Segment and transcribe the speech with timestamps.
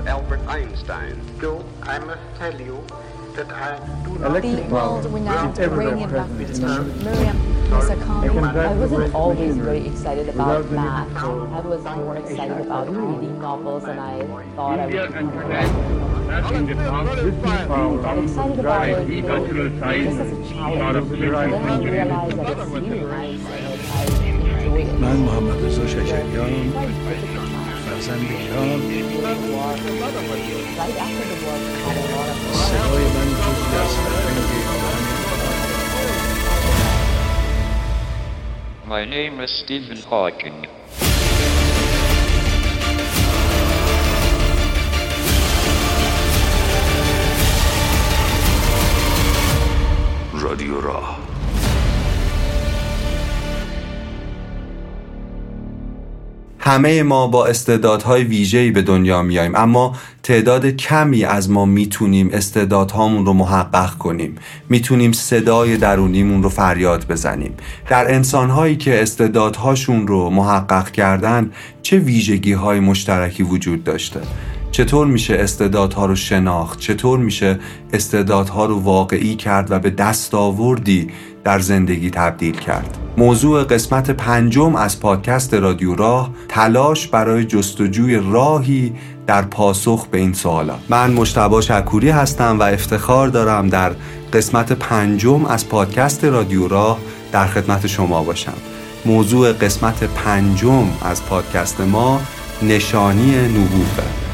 [0.00, 0.08] Dr.
[0.08, 1.20] Albert Einstein.
[1.42, 2.82] No, I must tell you
[3.34, 7.36] that I do not Electric the world we Iranian uranium Miriam
[7.68, 8.56] Masakami.
[8.56, 11.14] I wasn't always very excited about math.
[11.16, 14.24] I was more excited about reading novels and I
[14.56, 14.94] thought I would
[16.66, 22.70] be more I'm excited about it because as a child, then I realized that it's
[22.70, 24.98] really nice and I enjoy it.
[24.98, 27.39] Man Muhammad is a Shashayan.
[28.00, 28.06] Of
[32.52, 35.00] صدای من جزی از فرهنگ ایران
[38.88, 40.66] My name is Stephen Hawking.
[50.32, 51.29] رادیو راه
[56.70, 59.52] همه ما با استعدادهای ویژه‌ای به دنیا میاییم.
[59.54, 64.34] اما تعداد کمی از ما می‌تونیم استعدادهامون رو محقق کنیم.
[64.68, 67.54] می‌تونیم صدای درونیمون رو فریاد بزنیم.
[67.88, 71.50] در انسانهایی که استعدادهاشون رو محقق کردن
[71.82, 74.20] چه ویژگی های مشترکی وجود داشته؟
[74.70, 77.58] چطور میشه استعدادها رو شناخت؟ چطور میشه
[77.92, 81.08] استعدادها رو واقعی کرد و به دستاوردی
[81.44, 82.98] در زندگی تبدیل کرد.
[83.16, 88.92] موضوع قسمت پنجم از پادکست رادیو راه تلاش برای جستجوی راهی
[89.26, 93.92] در پاسخ به این سوالا من مشتبا شکوری هستم و افتخار دارم در
[94.32, 96.98] قسمت پنجم از پادکست رادیو راه
[97.32, 98.54] در خدمت شما باشم.
[99.04, 102.20] موضوع قسمت پنجم از پادکست ما
[102.62, 104.29] نشانی نبوغه.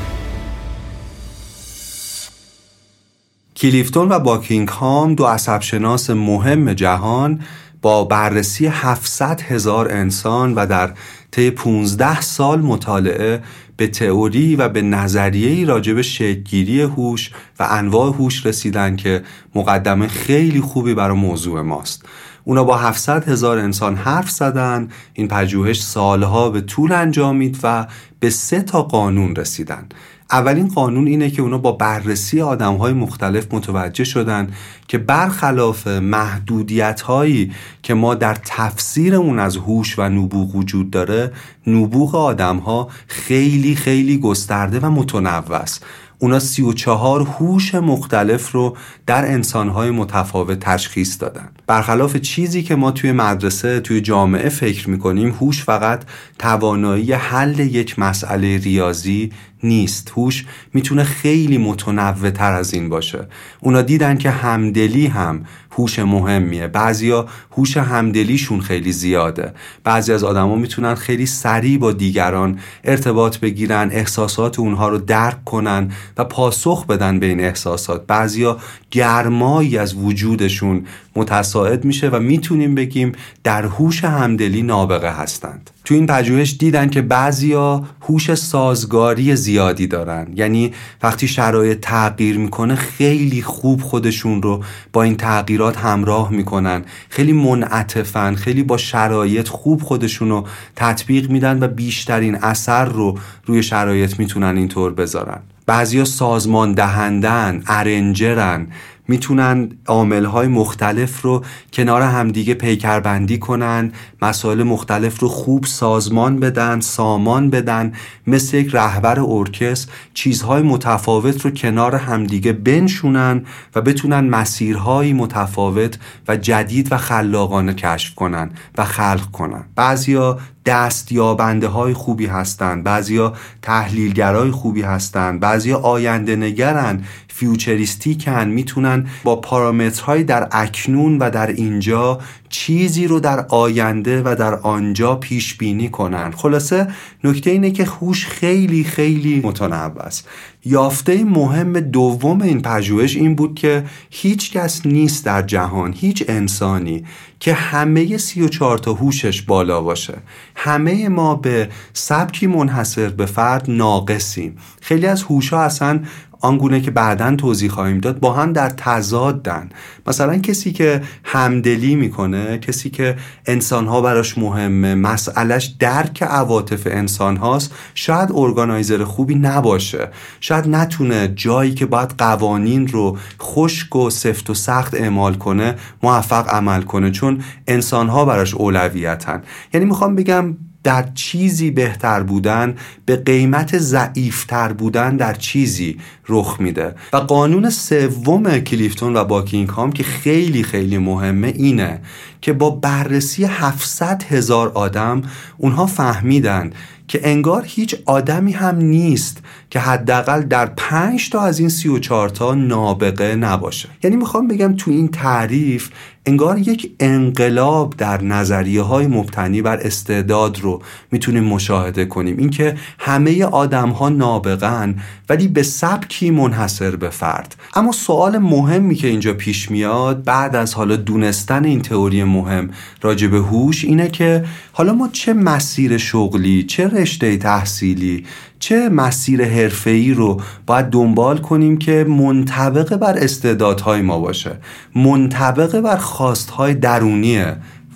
[3.57, 7.41] کلیفتون و باکینگهام دو عصبشناس مهم جهان
[7.83, 10.93] با بررسی 700 هزار انسان و در
[11.31, 13.43] طی 15 سال مطالعه
[13.77, 19.23] به تئوری و به نظریه‌ای راجع به شکل‌گیری هوش و انواع هوش رسیدن که
[19.55, 22.03] مقدمه خیلی خوبی برای موضوع ماست.
[22.45, 27.87] اونا با 700 هزار انسان حرف زدن این پژوهش سالها به طول انجامید و
[28.21, 29.89] به سه تا قانون رسیدن.
[30.31, 34.51] اولین قانون اینه که اونا با بررسی آدم های مختلف متوجه شدن
[34.89, 41.33] که برخلاف محدودیت هایی که ما در تفسیرمون از هوش و نبوغ وجود داره
[41.67, 45.85] نبوغ آدم ها خیلی خیلی گسترده و متنوع است.
[46.19, 48.77] اونا سی و چهار هوش مختلف رو
[49.07, 51.49] در انسانهای متفاوت تشخیص دادن.
[51.67, 56.03] برخلاف چیزی که ما توی مدرسه توی جامعه فکر می‌کنیم هوش فقط
[56.39, 60.13] توانایی حل یک مسئله ریاضی نیست.
[60.17, 60.45] هوش
[60.75, 63.27] می‌تونه خیلی متنوع تر از این باشه.
[63.61, 66.67] اونا دیدن که همدلی هم هوش مهمیه.
[66.67, 69.53] بعضیا هوش همدلیشون خیلی زیاده.
[69.85, 75.91] بعضی از آدما می‌تونن خیلی سریع با دیگران ارتباط بگیرن احساسات اونها رو درک کنن
[76.17, 78.07] و پاسخ بدن به این احساسات.
[78.07, 78.59] بعضیا
[78.91, 80.87] گرمایی از وجودشون
[81.17, 83.13] متساعد میشه و می‌تونیم بگیم
[83.45, 85.71] در هوش همدلی نابغه هستند.
[85.87, 90.27] تو این پژوهش دیدن که بعضیا هوش سازگاری زیادی دارن.
[90.35, 96.85] یعنی وقتی شرایط تغییر می‌کنه خیلی خوب خودشون رو با این تغییرات همراه می‌کنن.
[97.09, 103.63] خیلی منعطفن خیلی با شرایط خوب خودشون رو تطبیق میدن و بیشترین اثر رو روی
[103.63, 105.41] شرایط می‌تونن اینطور بذارن.
[105.67, 108.67] بعضیا سازمان دهندن ارنجرن.
[109.09, 117.51] می‌تونن عاملهای مختلف رو کنار همدیگه پیکربندی کنن مسائل مختلف رو خوب سازمان بدن سامان
[117.51, 117.93] بدن
[118.27, 123.45] مثل یک رهبر ارکست چیزهای متفاوت رو کنار همدیگه بنشونن
[123.75, 129.65] و بتونن مسیرهایی متفاوت و جدید و خلاقانه کشف کنن و خلق کنن.
[129.77, 137.05] بعضیا دست یابنده های خوبی هستند بعضیا تحلیلگرای خوبی هستند بعضیا آینده نگرن
[137.37, 144.55] فیوچریستیکن می‌تونن با پارامترهای در اکنون و در اینجا چیزی رو در آینده و در
[144.55, 146.89] آنجا پیش بینی کنن خلاصه
[147.25, 150.29] نکته اینه که هوش خیلی خیلی متنوع است
[150.65, 157.05] یافته مهم دوم این پژوهش این بود که هیچ کس نیست در جهان هیچ انسانی
[157.41, 160.15] که همه سی و چهار تا هوشش بالا باشه
[160.57, 166.01] همه ما به سبکی منحصر به فرد ناقصیم خیلی از هوشها اصلا
[166.41, 169.69] آنگونه که بعدا توضیح خواهیم داد با هم در تضادن.
[170.07, 173.17] مثلا کسی که همدلی می‌کنه کسی که
[173.47, 180.09] انسانها براش مهمه مسئلش درک عواطف انسان هاست شاید ارگانایزر خوبی نباشه.
[180.41, 186.49] شاید نتونه جایی که باید قوانین رو خشک و سفت و سخت اعمال کنه موفق
[186.49, 189.43] عمل کنه چون انسانها براش اولویتن.
[189.75, 190.57] یعنی می‌خوام بگم
[190.87, 195.99] در چیزی بهتر بودن به قیمت ضعیفتر بودن در چیزی
[196.29, 196.95] رخ میده.
[197.13, 202.01] و قانون سوم کلیفتون و باکینگهام که خیلی خیلی مهمه اینه
[202.41, 205.23] که با بررسی 700 هزار آدم
[205.59, 206.73] اونها فهمیدن
[207.09, 211.99] که انگار هیچ آدمی هم نیست که حداقل در پنج تا از این سی و
[211.99, 213.89] چهار تا نابغه نباشه.
[214.03, 215.89] یعنی می‌خوام بگم تو این تعریف
[216.27, 222.37] انگار یک انقلاب در نظریه های مبتنی بر استعداد رو می‌تونیم مشاهده کنیم.
[222.37, 224.95] اینکه همه آدم ها نابغن
[225.29, 227.57] ولی به سبکی منحصر به فرد.
[227.75, 232.71] اما سوال مهمی که اینجا پیش میاد بعد از حالا دونستن این تئوری مهم
[233.03, 238.25] راجع به هوش اینه که حالا ما چه مسیر شغلی چه رشته تحصیلی
[238.59, 244.57] چه مسیر حرفه‌ای رو باید دنبال کنیم که منطبق بر استعدادهای ما باشه
[244.95, 247.45] منطبق بر خواستهای درونی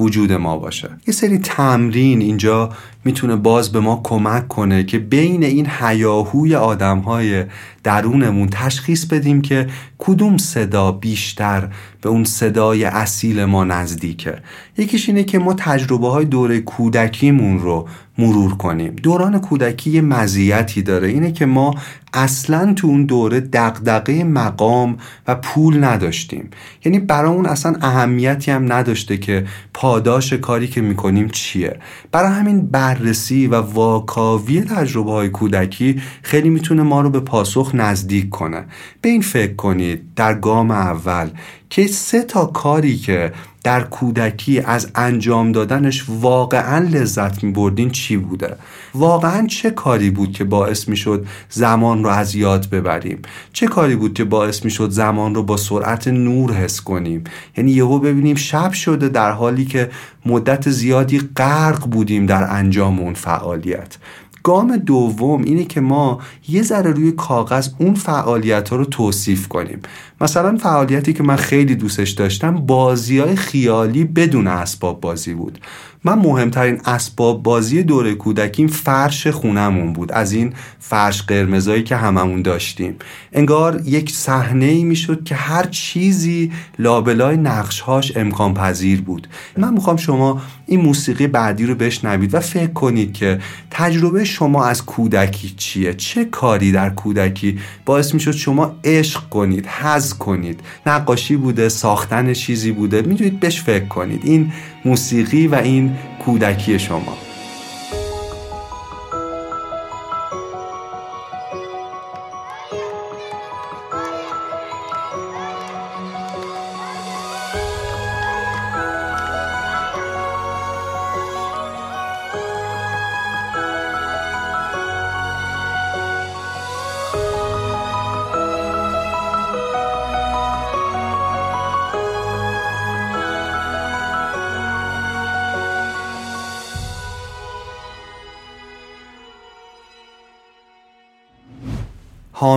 [0.01, 0.89] وجود ما باشه.
[1.07, 2.71] یه سری تمرین اینجا
[3.05, 7.45] می‌تونه باز به ما کمک کنه که بین این حیاهوی آدمهای
[7.85, 9.67] درونمون تشخیص بدیم که
[9.99, 11.69] کدوم صدا بیشتر
[12.01, 14.39] به اون صدای اصیل ما نزدیکه.
[14.79, 17.89] یکیش اینه که ما تجربه های دوره کودکیمون رو
[18.19, 18.97] مرور کنیم.
[19.03, 21.75] دوران کودکی یه مزیتی داره اینه که ما
[22.15, 24.97] اصلا تو اون دوره دقدقه مقام
[25.29, 26.51] و پول نداشتیم.
[26.85, 31.77] یعنی برامون اصلا اهمیتی هم نداشته که پاداش کاری که می‌کنیم چیه.
[32.13, 38.31] برای همین بررسی و واکاوی تجربه های کودکی خیلی می‌تونه ما رو به پاسخ نزدیک
[38.31, 38.65] کنه.
[39.01, 41.31] به این فکر کنید در گام اول
[41.71, 43.33] که سه تا کاری که
[43.65, 48.57] در کودکی از انجام دادنش واقعا لذت می بردین چی بوده؟
[48.95, 53.23] واقعا چه کاری بود که باعث می شد زمان رو از یاد ببریم؟
[53.53, 57.25] چه کاری بود که باعث می شد زمان رو با سرعت نور حس کنیم؟
[57.57, 59.91] یعنی یهو ببینیم شب شده در حالی که
[60.27, 63.97] مدت زیادی غرق بودیم در انجام اون فعالیت.
[64.43, 69.81] گام دوم اینه که ما یه ذره روی کاغذ اون فعالیت ها رو توصیف کنیم.
[70.21, 75.59] مثلا فعالیتی که من خیلی دوستش داشتم بازی های خیالی بدون اسباب بازی بود.
[76.05, 82.43] من مهمترین اسباب بازی دوره کودکیم فرش خونمون بود از این فرش قرمزایی که هممون
[82.43, 82.97] داشتیم.
[83.33, 89.29] انگار یک صحنه ای می‌شد که هر چیزی لابلای نقشهاش امکان پذیر بود.
[89.57, 93.39] من می‌خوام شما این موسیقی بعدی رو بشنوید و فکر کنید که
[93.71, 99.67] تجربه شما از کودکی چیه؟ چه کاری در کودکی باعث می‌شد شما عشق کنید؟
[100.15, 100.61] کنید.
[100.87, 103.03] نقاشی بوده ساختن چیزی بوده.
[103.03, 104.21] می‌تونید بهش فکر کنید.
[104.25, 104.53] این
[104.85, 107.30] موسیقی و این کودکی شما.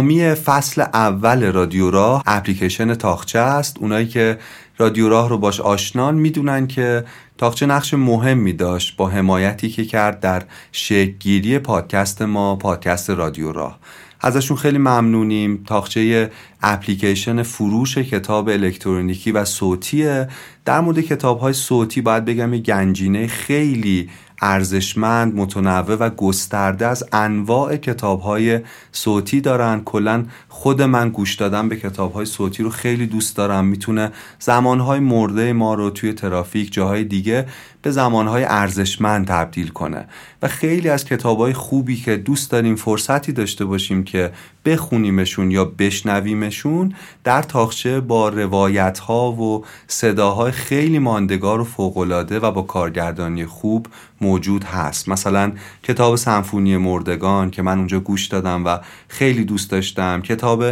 [0.04, 3.78] حامی فصل اول رادیو راه اپلیکیشن تاخچه است.
[3.80, 4.38] اونایی که
[4.78, 7.04] رادیو راه رو باش آشنان می‌دونن که
[7.38, 13.80] تاخچه نقش مهمی داشت با حمایتی که کرد در شکلگیری پادکست ما پادکست رادیو راه.
[14.22, 15.64] ازشون خیلی ممنونیم.
[15.68, 20.28] تاخچه اپلیکیشن فروش کتاب الکترونیکی و صوتیه
[20.66, 24.10] در مورد کتاب های صوتی باید بگم یه گنجینه خیلی
[24.44, 28.60] ارزشمند متنوع و گسترده از انواع کتاب های
[28.92, 29.82] صوتی دارن.
[29.86, 33.66] کلا خود من گوش دادن به کتاب های صوتی رو خیلی دوست دارم.
[33.66, 37.46] می‌تونه زمانهای مرده ما رو توی ترافیک جاهای دیگه
[37.84, 40.06] به زمانهای ارزشمند تبدیل کنه.
[40.42, 44.32] و خیلی از کتاب های خوبی که دوست داریم فرصتی داشته باشیم که
[44.66, 52.52] بخونیمشون یا بشنویمشون در تاخچه با روایت ها و صداهای خیلی ماندگار و فوقالعاده و
[52.52, 53.88] با کارگردانی خوب
[54.22, 55.10] موجود هست.
[55.10, 55.52] مثلا
[55.84, 60.64] کتاب سمفونی مردگان که من اونجا گوش دادم و خیلی دوست داشتم کتاب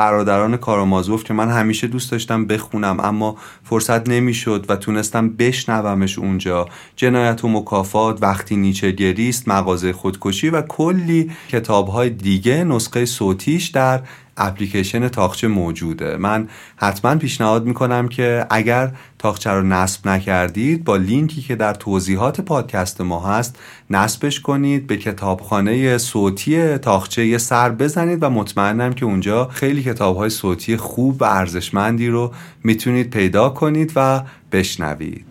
[0.00, 6.66] برادران کارامازوف که من همیشه دوست داشتم بخونم اما فرصت نمی‌شد و تونستم بشنومش اونجا.
[6.96, 13.68] جنایت و مکافات وقتی نیچه گریست مغازه خودکشی و کلی کتاب های دیگه نسخه صوتیش
[13.68, 14.00] در
[14.40, 16.16] اپلیکیشن تاخچه موجوده.
[16.16, 22.40] من حتما پیشنهاد می‌کنم که اگر تاخچه رو نصب نکردید با لینکی که در توضیحات
[22.40, 23.58] پادکست ما هست
[23.90, 30.16] نصبش کنید به کتابخانه صوتی تاخچه یه سر بزنید و مطمئنم که اونجا خیلی کتاب
[30.16, 32.32] های صوتی خوب و ارزشمندی رو
[32.64, 35.24] می‌تونید پیدا کنید و بشنوید.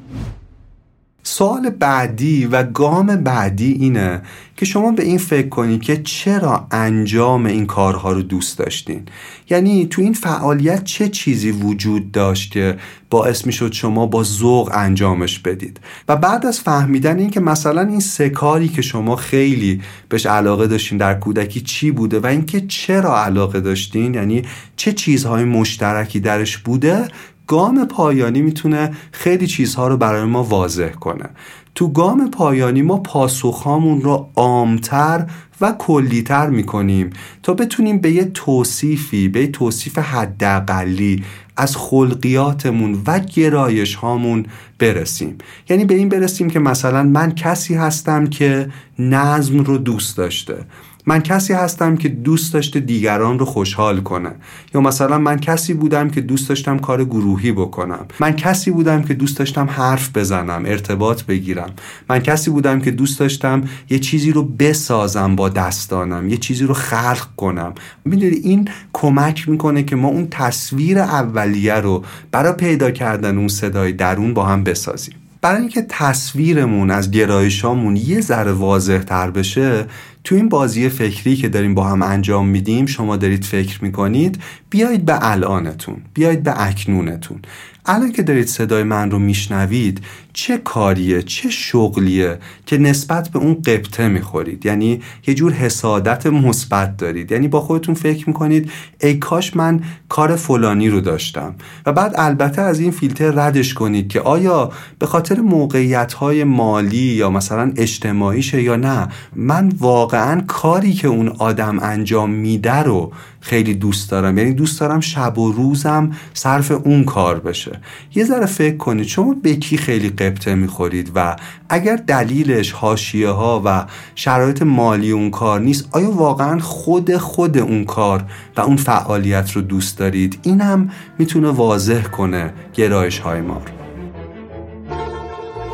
[1.23, 4.21] سوال بعدی و گام بعدی اینه
[4.59, 9.01] که شما به این فکر کنید که چرا انجام این کارها رو دوست داشتین.
[9.49, 12.77] یعنی تو این فعالیت چه چیزی وجود داشت که
[13.09, 17.81] باعث می شد شما با ذوق انجامش بدید؟ و بعد از فهمیدن این که مثلا
[17.81, 22.61] این سه کاری که شما خیلی بهش علاقه داشتین در کودکی چی بوده و اینکه
[22.61, 24.41] چرا علاقه داشتین یعنی
[24.75, 27.07] چه چیزهای مشترکی درش بوده
[27.49, 31.29] گام پایانی می‌تونه خیلی چیزها رو برای ما واضح کنه.
[31.75, 35.25] تو گام پایانی ما پاسخهامون رو عامتر
[35.61, 37.09] و کلیتر می‌کنیم
[37.43, 41.23] تا بتونیم به یه توصیفی به یه توصیف حداقلی
[41.57, 44.45] از خلقیاتمون و گرایش هامون
[44.79, 45.37] برسیم.
[45.69, 50.65] یعنی به این برسیم که مثلا من کسی هستم که نظم رو دوست داشته.
[51.09, 54.31] من کسی هستم که دوست داشته دیگران رو خوشحال کنه.
[54.75, 58.05] یا مثلا من کسی بودم که دوست داشتم کار گروهی بکنم.
[58.19, 61.69] من کسی بودم که دوست داشتم حرف بزنم ارتباط بگیرم.
[62.09, 66.73] من کسی بودم که دوست داشتم یه چیزی رو بسازم با دستانم یه چیزی رو
[66.73, 67.73] خلق کنم.
[68.05, 73.91] می‌دونی این کمک می‌کنه که ما اون تصویر اولیه رو برای پیدا کردن اون صدای
[73.91, 75.15] درون با هم بسازیم.
[75.41, 79.85] برای اینکه تصویرمون از گرایشامون یه ذره واضح تر بشه
[80.23, 85.05] تو این بازی فکری که داریم با هم انجام میدیم شما دارید فکر می‌کنید بیایید
[85.05, 87.39] به الانتون بیایید به اکنونتون.
[87.85, 90.01] الان که دارید صدای من رو میشنوید
[90.41, 96.97] چه کاریه چه شغلیه که نسبت به اون قبطه می‌خورید؟ یعنی یه جور حسادت مثبت
[96.97, 97.31] دارید.
[97.31, 101.55] یعنی با خودتون فکر می‌کنید ای کاش من کار فلانی رو داشتم.
[101.85, 106.97] و بعد البته از این فیلتر ردش کنید که آیا به خاطر موقعیت های مالی
[106.97, 113.73] یا مثلا اجتماعیشه یا نه من واقعا کاری که اون آدم انجام میده رو خیلی
[113.73, 114.37] دوست دارم.
[114.37, 117.79] یعنی دوست دارم شب و روزم صرف اون کار بشه.
[118.15, 120.09] یه ذره فکر کنید شما به کی خیلی
[120.47, 121.35] می‌خورید و
[121.69, 127.85] اگر دلیلش حاشیه ها و شرایط مالی اون کار نیست آیا واقعا خود خود اون
[127.85, 128.23] کار
[128.57, 133.79] و اون فعالیت رو دوست دارید؟ این هم می‌تونه واضح کنه گرایش های ما رو.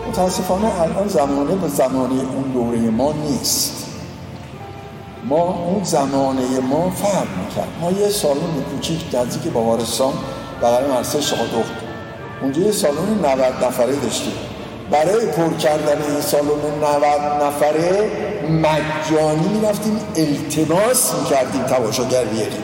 [0.09, 3.85] متاسفانه الان زمانه به زمانه اون دوره ما نیست.
[5.29, 7.67] ما اون زمانه ما فرق می‌کرد.
[7.81, 10.13] ما یه سالن کوچیک نزدیک بوارستان
[10.61, 11.84] بغل مرسه شادخت
[12.41, 14.33] اونجا یه سالن 90 نفره داشتیم.
[14.91, 18.09] برای پر کردن این سالن 90 نفره
[18.49, 22.63] مجانی می‌رفتیم التماس می‌کردیم تماشاگر بیاریم.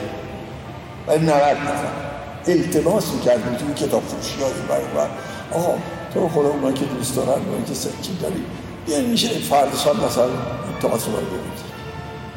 [1.07, 2.01] برای 90 نفر.
[2.47, 5.09] التماس می‌کردیم توی کتاب فروشی هایی برای
[5.51, 5.73] آقا
[6.13, 8.45] تو خدا اونایی که دوست دارن اونایی که سرچین داریم؟
[8.85, 10.25] بیاین میشه فرد شب مثلا
[10.81, 11.61] تئاتر رو ببینید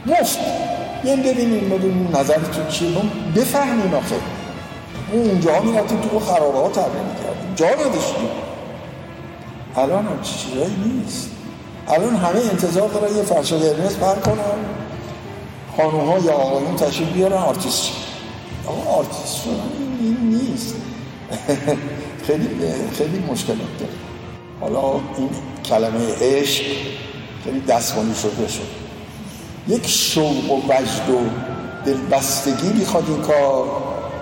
[0.06, 0.38] مفت.
[1.02, 2.88] بیاین ببینیم ببینیم نظرتون چیه.
[3.36, 4.14] بفهمیم آخه.
[5.12, 7.23] اونجا می رفتیم تو خرابه ها می‌کردیم
[7.56, 8.28] جا نداشتیم.
[9.76, 11.30] الان هم چیزایی نیست.
[11.88, 14.64] الان همه انتظار دارن یه فرشاد قرمز پر کنن.
[15.76, 17.90] خانوم ها یا آقایون تشریف بیارن آرتیست
[18.66, 19.52] آقا آرتیست شدن
[20.00, 20.74] این نیست.
[22.26, 22.48] خیلی
[22.98, 23.92] خیلی مشکلات داره.
[24.60, 25.30] حالا این
[25.64, 26.64] کلمه عشق
[27.44, 28.84] خیلی دستمانی شده شد.
[29.68, 31.20] یک شوق و وجد و
[31.86, 33.66] دلبستگی می‌خواد این کار.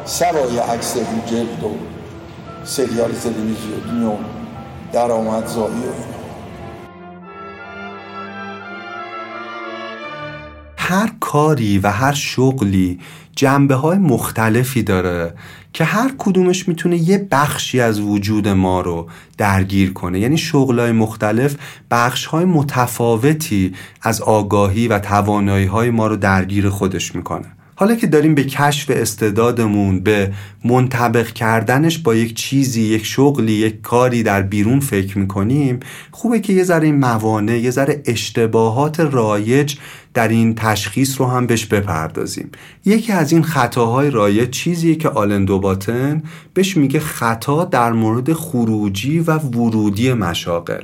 [0.04, 1.91] سوای عکس رو جلد و
[2.64, 4.16] سریال تلویزیونی و
[4.92, 6.12] درآمدزایی و
[10.76, 13.00] هر کاری و هر شغلی
[13.36, 15.34] جنبه های مختلفی داره
[15.72, 20.20] که هر کدومش می‌تونه یه بخشی از وجود ما رو درگیر کنه.
[20.20, 21.56] یعنی شغلای مختلف
[21.90, 27.61] بخش های متفاوتی از آگاهی و توانایی های ما رو درگیر خودش می‌کنه.
[27.82, 30.32] حالا که داریم به کشف استعدادمون به
[30.64, 36.52] منطبق کردنش با یک چیزی یک شغلی یک کاری در بیرون فکر می‌کنیم خوبه که
[36.52, 39.76] یه ذره این موانع یه ذره اشتباهات رایج
[40.14, 42.50] در این تشخیص رو هم بهش بپردازیم.
[42.84, 46.22] یکی از این خطاهای رایج چیزیه که آلن دوباتن
[46.54, 50.82] بهش میگه خطا در مورد خروجی و ورودی مشاغل.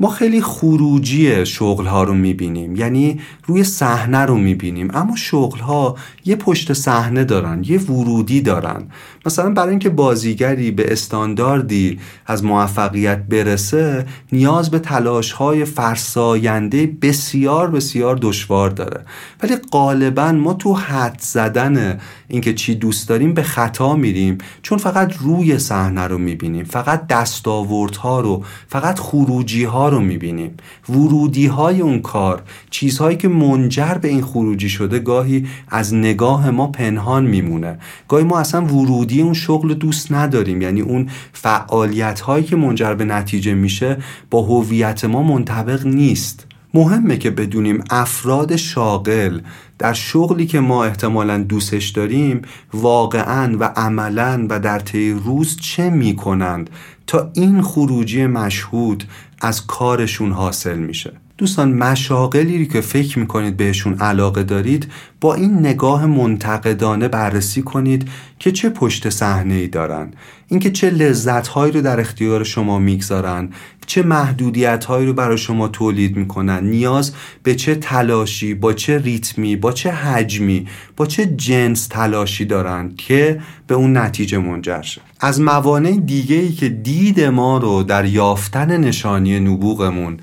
[0.00, 5.96] ما خیلی خروجی شغل ها رو می‌بینیم یعنی روی صحنه رو می‌بینیم اما شغل ها
[6.24, 8.82] یه پشت صحنه دارن یه ورودی دارن.
[9.26, 17.70] مثلا برای اینکه بازیگری به استانداردی از موفقیت برسه نیاز به تلاش های فرساینده بسیار
[17.70, 19.00] بسیار دشوار داره.
[19.42, 24.38] ولی غالبا ما تو حد زدن اینکه چی دوست داریم به خطا میریم.
[24.62, 30.56] چون فقط روی صحنه رو می‌بینیم فقط دستاوردها رو فقط خروجی ها رو می‌بینیم.
[30.88, 36.66] ورودی های اون کار چیزهایی که منجر به این خروجی شده گاهی از نگاه ما
[36.66, 37.78] پنهان میمونه.
[38.08, 40.62] گاهی ما اصلا ورودی ورودی اون شغل دوست نداریم.
[40.62, 43.96] یعنی اون فعالیت هایی که منجر به نتیجه میشه
[44.30, 46.46] با هویت ما منطبق نیست.
[46.74, 49.40] مهمه که بدونیم افراد شاغل
[49.78, 52.42] در شغلی که ما احتمالا دوستش داریم
[52.72, 56.70] واقعا و عملا و در طی روز چه می‌کنند
[57.06, 59.04] تا این خروجی مشهود
[59.40, 61.12] از کارشون حاصل میشه.
[61.38, 68.52] دوستان مشاغلی که فکر می‌کنید بهشون علاقه دارید با این نگاه منتقدانه بررسی کنید که
[68.52, 70.10] چه پشت صحنه ای دارن.
[70.48, 73.48] اینکه چه لذت هایی رو در اختیار شما می‌گذارن
[73.86, 77.12] چه محدودیت هایی رو برای شما تولید می‌کنن نیاز
[77.42, 80.66] به چه تلاشی با چه ریتمی با چه حجمی
[80.96, 85.00] با چه جنس تلاشی دارن که به اون نتیجه منجر شه.
[85.20, 90.16] از موانع دیگه ای که دید ما رو در یافتن نشانی نبوغمون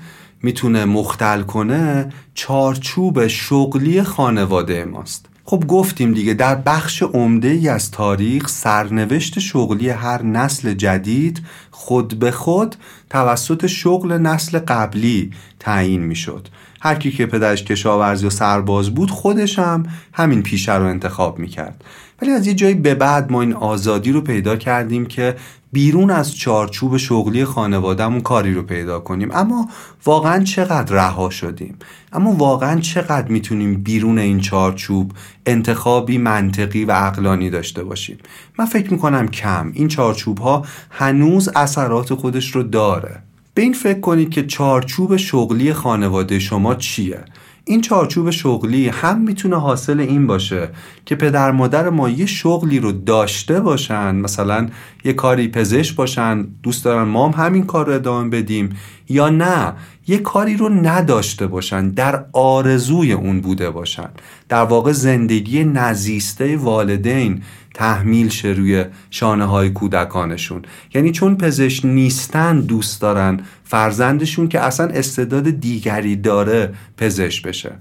[0.44, 5.26] می‌تونه مختل کنه چارچوب شغلی خانواده ماست.
[5.44, 12.18] خب گفتیم دیگه در بخش عمده ای از تاریخ سرنوشت شغلی هر نسل جدید خود
[12.18, 12.76] به خود
[13.10, 16.48] توسط شغل نسل قبلی تعیین می‌شد.
[16.80, 21.84] هر کی که پدرش کشاورزی و سرباز بود خودش هم همین پیشه رو انتخاب می‌کرد.
[22.22, 25.36] ولی از یه جایی به بعد ما این آزادی رو پیدا کردیم که
[25.74, 29.30] بیرون از چارچوب شغلی خانوادهمون کاری رو پیدا کنیم.
[29.32, 29.68] اما
[30.04, 31.76] واقعا چقدر رها شدیم؟
[32.12, 35.12] اما واقعا چقدر می‌تونیم بیرون این چارچوب
[35.46, 38.18] انتخابی منطقی و عقلانی داشته باشیم؟
[38.58, 39.72] من فکر می‌کنم کم.
[39.74, 43.22] این چارچوب ها هنوز اثرات خودش رو داره.
[43.54, 47.24] به این فکر کنید که چارچوب شغلی خانواده شما چیه؟
[47.66, 50.68] این چارچوب شغلی هم می‌تونه حاصل این باشه
[51.06, 54.14] که پدر مادر ما یه شغلی رو داشته باشن.
[54.14, 54.68] مثلا
[55.04, 58.76] یه کاری پزشک باشن دوست دارن ما هم همین کار رو ادامه بدیم
[59.08, 59.72] یا نه
[60.06, 64.08] یه کاری رو نداشته باشن در آرزوی اون بوده باشن.
[64.48, 67.42] در واقع زندگی نزیسته والدین
[67.74, 70.62] تحمیل شه روی شانه های کودکانشون.
[70.94, 77.72] یعنی چون پزشک نیستن دوست دارن فرزندشون که اصلا استعداد دیگری داره پزشک بشه.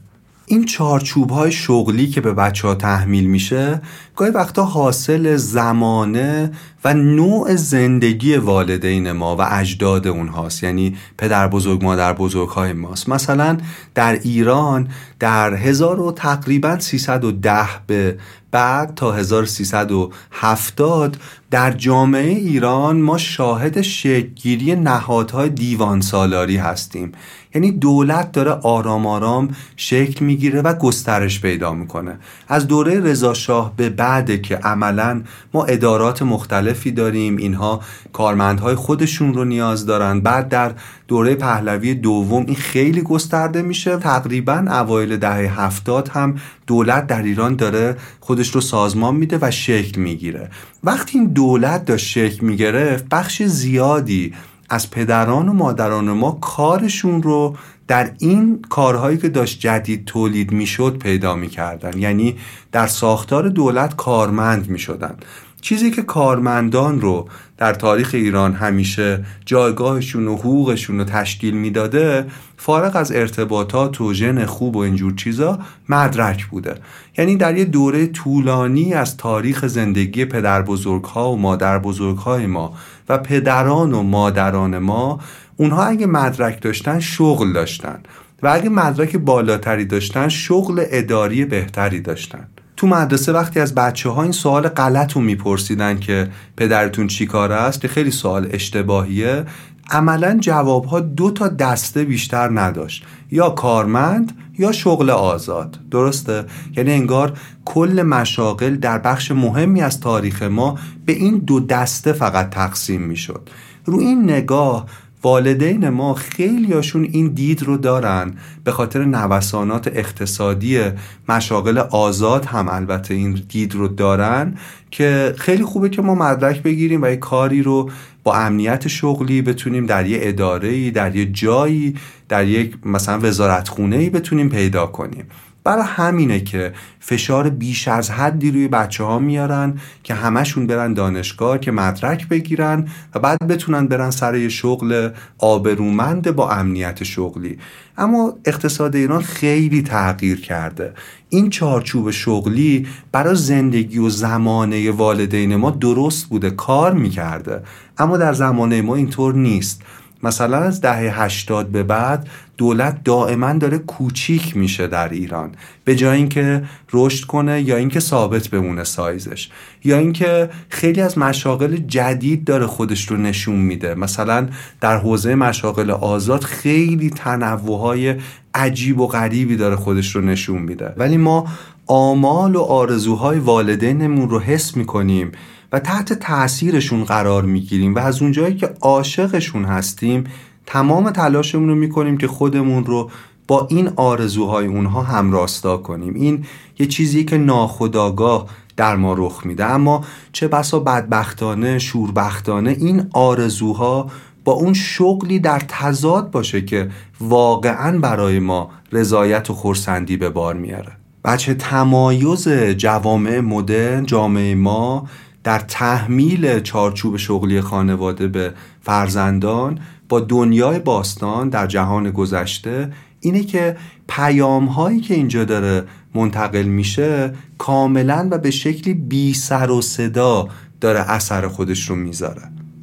[0.46, 3.82] این چارچوب های شغلی که به بچه ها تحمیل میشه
[4.16, 6.52] گاهی وقتا حاصل زمانه
[6.86, 10.64] و نوع زندگی والدین ما و اجداد اونهاست.
[10.64, 13.10] یعنی پدر بزرگ مادر بزرگ های ماست.
[13.10, 13.58] مثلا
[13.96, 14.88] در ایران
[15.20, 18.18] در هزار و تقریبا 310 به
[18.52, 21.18] بعد تا 1370
[21.52, 27.12] در جامعه ایران ما شاهد شکلگیری نهادهای دیوان سالاری هستیم.
[27.56, 32.20] یعنی دولت داره آرام آرام شکل می‌گیره و گسترش پیدا می‌کنه.
[32.48, 35.22] از دوره رضا شاه به بعد که عملا
[35.54, 37.38] ما ادارات مختلفی داریم.
[37.38, 37.82] اینها
[38.14, 40.20] کارمندهای خودشون رو نیاز دارن.
[40.22, 40.72] بعد در
[41.08, 43.98] دوره پهلوی دوم این خیلی گسترده میشه.
[43.98, 46.36] تقریبا اوایل دهه هفتاد هم
[46.68, 50.50] دولت در ایران داره خودش رو سازمان میده و شکل می‌گیره.
[50.84, 54.34] وقتی این دولت داشت شکل می‌گرفت بخش زیادی
[54.74, 57.56] از پدران و مادران ما کارشون رو
[57.88, 61.98] در این کارهایی که داشت جدید تولید می‌شد پیدا می‌کردن.
[61.98, 62.36] یعنی
[62.72, 65.16] در ساختار دولت کارمند می‌شدن.
[65.62, 72.26] چیزی که کارمندان رو در تاریخ ایران همیشه جایگاهشون و حقوقشون رو تشکیل می‌داده
[72.58, 75.60] فارغ از ارتباطات و ژن خوب و اینجور چیزا
[75.90, 76.76] مدرک بوده.
[77.18, 82.74] یعنی در یه دوره طولانی از تاریخ زندگی پدر بزرگ و مادر بزرگ ما
[83.10, 85.20] و پدران و مادران ما
[85.58, 88.00] اونها اگه مدرک داشتن شغل داشتن.
[88.44, 92.48] و اگه مدرک بالاتری داشتن شغل اداری بهتری داشتن.
[92.78, 97.52] تو مدرسه وقتی از بچه ها این سوال غلط رو میپرسیدن که پدرتون چی کار
[97.52, 99.46] است که خیلی سوال اشتباهیه
[99.92, 103.06] عملا جواب ها دو تا دسته بیشتر نداشت.
[103.34, 105.80] یا کارمند یا شغل آزاد.
[105.92, 106.46] درسته؟
[106.78, 112.50] یعنی انگار کل مشاغل در بخش مهمی از تاریخ ما به این دو دسته فقط
[112.50, 113.50] تقسیم می‌شد.
[113.86, 114.86] رو این نگاه
[115.24, 118.34] والدین ما خیلیاشون این دید رو دارن.
[118.64, 120.82] به خاطر نوسانات اقتصادی
[121.30, 124.58] مشاغل آزاد هم البته این دید رو دارن
[124.92, 127.90] که خیلی خوبه که ما مدرک بگیریم و یه کاری رو
[128.24, 131.96] با امنیت شغلی بتونیم در یه اداره در یه جایی
[132.30, 135.26] در یک مثلا وزارتخونه ای بتونیم پیدا کنیم.
[135.64, 141.60] برای همینه که فشار بیش از حدی روی بچه ها میارن که همشون برن دانشگاه
[141.60, 147.58] که مدرک بگیرن و بعد بتونن برن سر شغل آبرومند با امنیت شغلی.
[147.98, 150.94] اما اقتصاد ایران خیلی تغییر کرده.
[151.30, 157.62] این چارچوب شغلی برای زندگی و زمانه والدین ما درست بوده کار می‌کرده.
[157.98, 159.82] اما در زمانه ما اینطور نیست.
[160.24, 165.52] مثلا از دهه 80 به بعد دولت دائما داره کوچیک میشه در ایران.
[165.86, 169.50] به جای اینکه رشد کنه یا اینکه ثابت بمونه سایزش.
[169.84, 173.96] یا اینکه خیلی از مشاغل جدید داره خودش رو نشون میده.
[173.96, 174.48] مثلا
[174.82, 178.16] در حوزه مشاغل آزاد خیلی تنوعهای
[178.54, 180.94] عجیب و غریبی داره خودش رو نشون میده.
[180.98, 181.48] ولی ما
[181.88, 185.32] آمال و آرزوهای والدینمون رو حس می‌کنیم
[185.74, 190.24] و تحت تاثیرشون قرار می‌گیریم و از اونجایی که عاشقشون هستیم
[190.66, 193.10] تمام تلاشمون رو می‌کنیم که خودمون رو
[193.48, 196.14] با این آرزوهای اونها همراستا کنیم.
[196.14, 196.46] این
[196.80, 198.46] یه چیزی که ناخداگاه
[198.78, 199.66] در ما رخ میده.
[199.66, 204.10] اما چه بسا بدبختانه شوربختانه این آرزوها
[204.44, 210.56] با اون شغلی در تضاد باشه که واقعا برای ما رضایت و خورسندی به بار
[210.56, 210.92] میاره
[211.26, 215.08] بچه تمایز جوامع مدرن جامعه ما
[215.44, 219.80] در تحمیل چارچوب شغلی خانواده به فرزندان
[220.10, 223.78] با دنیای باستان در جهان گذشته اینه که
[224.08, 225.84] پیام هایی که اینجا داره
[226.16, 230.48] منتقل میشه کاملا و به شکلی بی سر و صدا
[230.82, 232.42] داره اثر خودش رو می‌ذاره.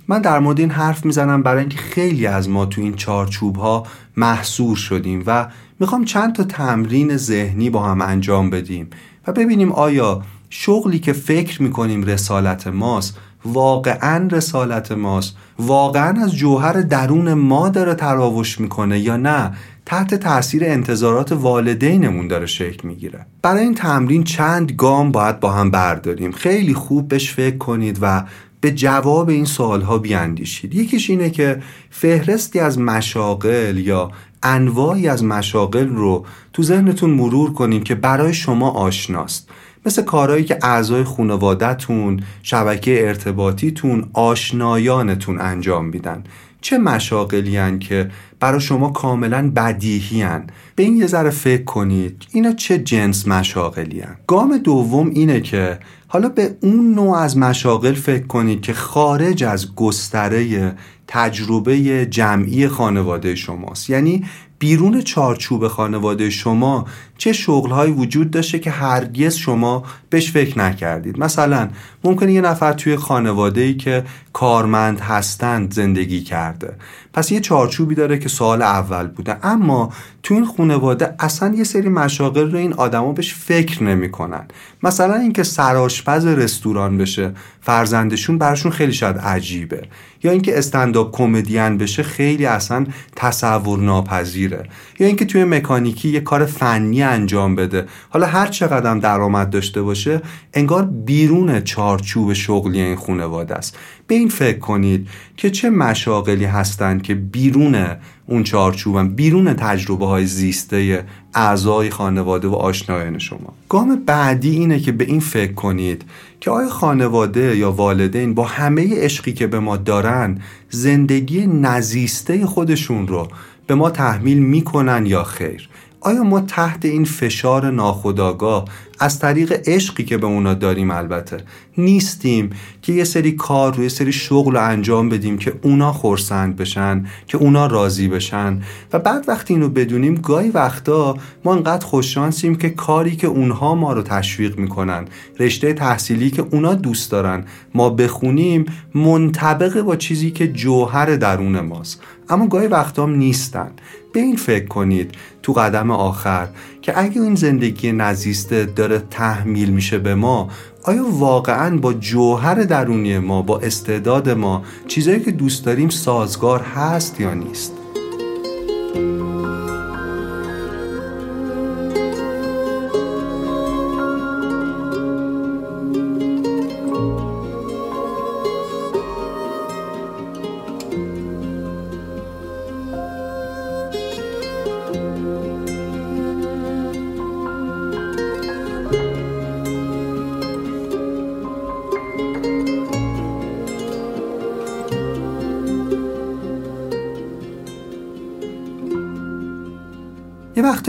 [0.09, 3.87] من در مورد این حرف می‌زنم برای اینکه خیلی از ما تو این چارچوب ها
[4.17, 5.49] محصور شدیم و
[5.81, 8.91] می‌خوام چند تا تمرین ذهنی با هم انجام بدیم
[9.27, 15.37] و ببینیم آیا شغلی که فکر می‌کنیم رسالت ماست واقعا رسالت ماست.
[15.59, 19.53] واقعا از جوهر درون ما داره تراوش می‌کنه یا نه؟
[19.87, 23.27] تحت تاثیر انتظارات والدینمون داره شکل می‌گیره.
[23.43, 26.33] برای این تمرین چند گام باید با هم برداریم.
[26.33, 28.25] خیلی خوب بهش فکر کنید و
[28.61, 30.75] به جواب این سوالها بیاندیشید.
[30.75, 34.11] یکیش اینه که فهرستی از مشاغل یا
[34.43, 39.49] انواعی از مشاغل رو تو ذهنتون مرور کنید که برای شما آشناست.
[39.87, 46.25] مثل کارهایی که اعضای خانوادهتون شبکه ارتباطیتون آشنایانتون انجام میدن
[46.61, 50.47] چه مشاقلی که برای شما کاملا بدیهی هن.
[50.77, 54.17] به این یه ذره فکر کنید اینا چه جنس مشاقلی هن.
[54.27, 59.75] گام دوم اینه که حالا به اون نوع از مشاغل فکر کنید که خارج از
[59.75, 60.75] گستره
[61.13, 63.91] تجربه جمعی خانواده شماست.
[63.91, 64.25] یعنی
[64.59, 66.87] بیرون چارچوب خانواده شما
[67.19, 71.19] چه شغلهایی وجود داشته که هرگز شما بهش فکر نکردید.
[71.19, 71.69] مثلا
[72.05, 76.75] ممکنه یه نفر توی خانواده ای که کارمند هستند زندگی کرده.
[77.13, 79.47] پس یه چارچوبی داره که سال اول بوده.
[79.47, 79.93] اما
[80.23, 84.49] تو این خانواده اصلا یه سری مشاغل رو این آدما بهش فکر نمی‌کنن.
[84.83, 89.83] مثلا اینکه سرآشپز رستوران بشه فرزندشون براشون خیلی شاید عجیبه.
[90.23, 94.69] یا اینکه استنداپ کمدین بشه خیلی اصلا تصور ناپذیره
[94.99, 97.87] یا اینکه توی مکانیکی یه کار فنی انجام بده.
[98.09, 100.23] حالا هر چقدر درآمد داشته باشه
[100.55, 103.79] انگار بیرون چارچوب شغلی این خانواده است.
[104.11, 107.87] به این فکر کنید که چه مشاغلی هستند که بیرون
[108.27, 113.55] اون چارچوبن بیرون تجربه های زیسته اعضای خانواده و آشنایان شما.
[113.69, 116.05] گام بعدی اینه که به این فکر کنید
[116.41, 120.39] که آیا خانواده یا والدین با همه عشقی که به ما دارن
[120.71, 123.29] زندگی نزیسته خودشون رو
[123.67, 125.69] به ما تحمیل می‌کنن یا خیر؟
[126.01, 128.65] آیا ما تحت این فشار ناخودآگاه
[129.01, 131.37] از طریق عشقی که به اونا داریم البته.
[131.79, 132.51] نیستیم
[132.83, 137.39] که یه سری کار روی سری شغل رو انجام بدیم که اونا خورسند بشن که
[137.39, 138.63] اونا راضی بشن.
[138.93, 143.93] و بعد وقتی اینو بدونیم گاهی وقتا ما انقدر خوششانسیم که کاری که اونها ما
[143.93, 145.05] رو تشویق می‌کنن
[145.39, 152.03] رشته تحصیلی که اونا دوست دارن ما بخونیم منطبق با چیزی که جوهر درون ماست.
[152.29, 153.71] اما گاهی وقتا هم نیستن.
[154.13, 155.15] به این فکر کنید.
[155.43, 156.49] تو قدم آخر
[156.83, 160.49] که اگه این زندگی نزیسته داره تحمیل میشه به ما
[160.83, 167.21] آیا واقعا با جوهر درونی ما با استعداد ما چیزایی که دوست داریم سازگار هست
[167.21, 167.73] یا نیست؟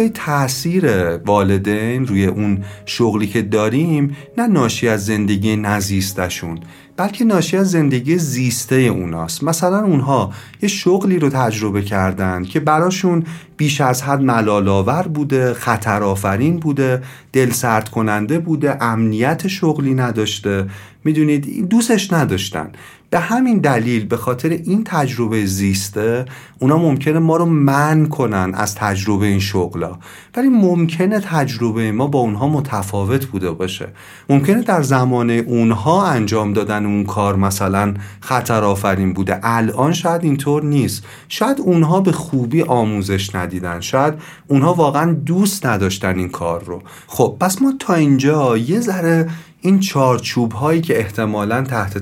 [0.02, 6.60] وقتایی تاثیر والدین روی اون شغلی که داریم نه ناشی از زندگی نزیستشون
[6.98, 9.44] بلکه ناشی از زندگی زیسته اوناست.
[9.44, 13.24] مثلا اونها یه شغلی رو تجربه کردن که براشون
[13.58, 17.02] بیش از حد ملالآور بوده خطرآفرین بوده
[17.34, 20.66] دل سرد کننده بوده امنیت شغلی نداشته.
[21.04, 22.72] می‌دونید دوستش نداشتن.
[23.12, 26.26] به همین دلیل به خاطر این تجربه زیسته
[26.60, 29.98] اونا ممکنه ما رو من کنن از تجربه این شغلا.
[30.36, 33.88] ولی ممکنه تجربه ما با اونها متفاوت بوده باشه.
[34.30, 39.40] ممکنه در زمان اونها انجام دادن اون کار مثلا خطر آفرین بوده.
[39.44, 41.04] الان شاید اینطور نیست.
[41.30, 43.80] شاید اونها به خوبی آموزش ندیدن.
[43.80, 44.14] شاید
[44.48, 46.82] اونها واقعا دوست نداشتن این کار رو.
[47.08, 49.30] خب پس ما تا اینجا یه ذره
[49.64, 51.98] این چارچوب هایی که احتمالا تحت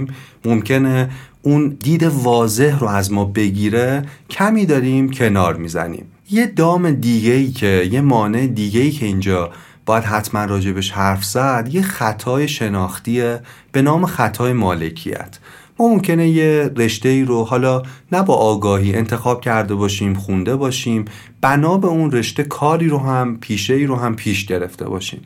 [0.00, 1.10] تاثیرشونیم ممکنه
[1.42, 6.06] اون دید واضح رو از ما بگیره کمی داریم کنار می‌زنیم.
[6.30, 9.50] یه دام دیگه ای که یه مانع دیگه ای که اینجا
[9.86, 13.40] باید حتما راجبش حرف زد یه خطای شناختیه
[13.72, 15.38] به نام خطای مالکیت.
[15.78, 21.04] ما ممکنه یه رشته ای رو حالا نه با آگاهی انتخاب کرده باشیم خونده باشیم
[21.40, 25.20] بنا به اون رشته کاری رو هم پیشه ای رو هم پیش گرفته باشیم.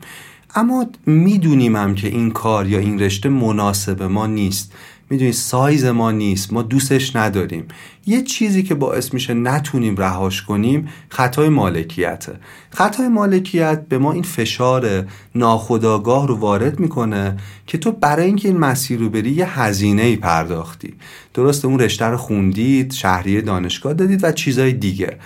[0.55, 4.73] اما می‌دونیم هم که این کار یا این رشته مناسب ما نیست.
[5.09, 6.53] می‌دونید سایز ما نیست.
[6.53, 7.67] ما دوستش نداریم.
[8.05, 12.39] یه چیزی که باعث میشه نتونیم رهاش کنیم خطای مالکیته.
[12.69, 15.05] خطای مالکیت به ما این فشار
[15.35, 20.15] ناخودآگاه رو وارد می‌کنه که تو برای اینکه این مسیر رو بری یه هزینه ای
[20.15, 20.93] پرداختی.
[21.33, 25.17] درست اون رشته رو خوندید شهریه دانشگاه دادید و چیزای دیگه.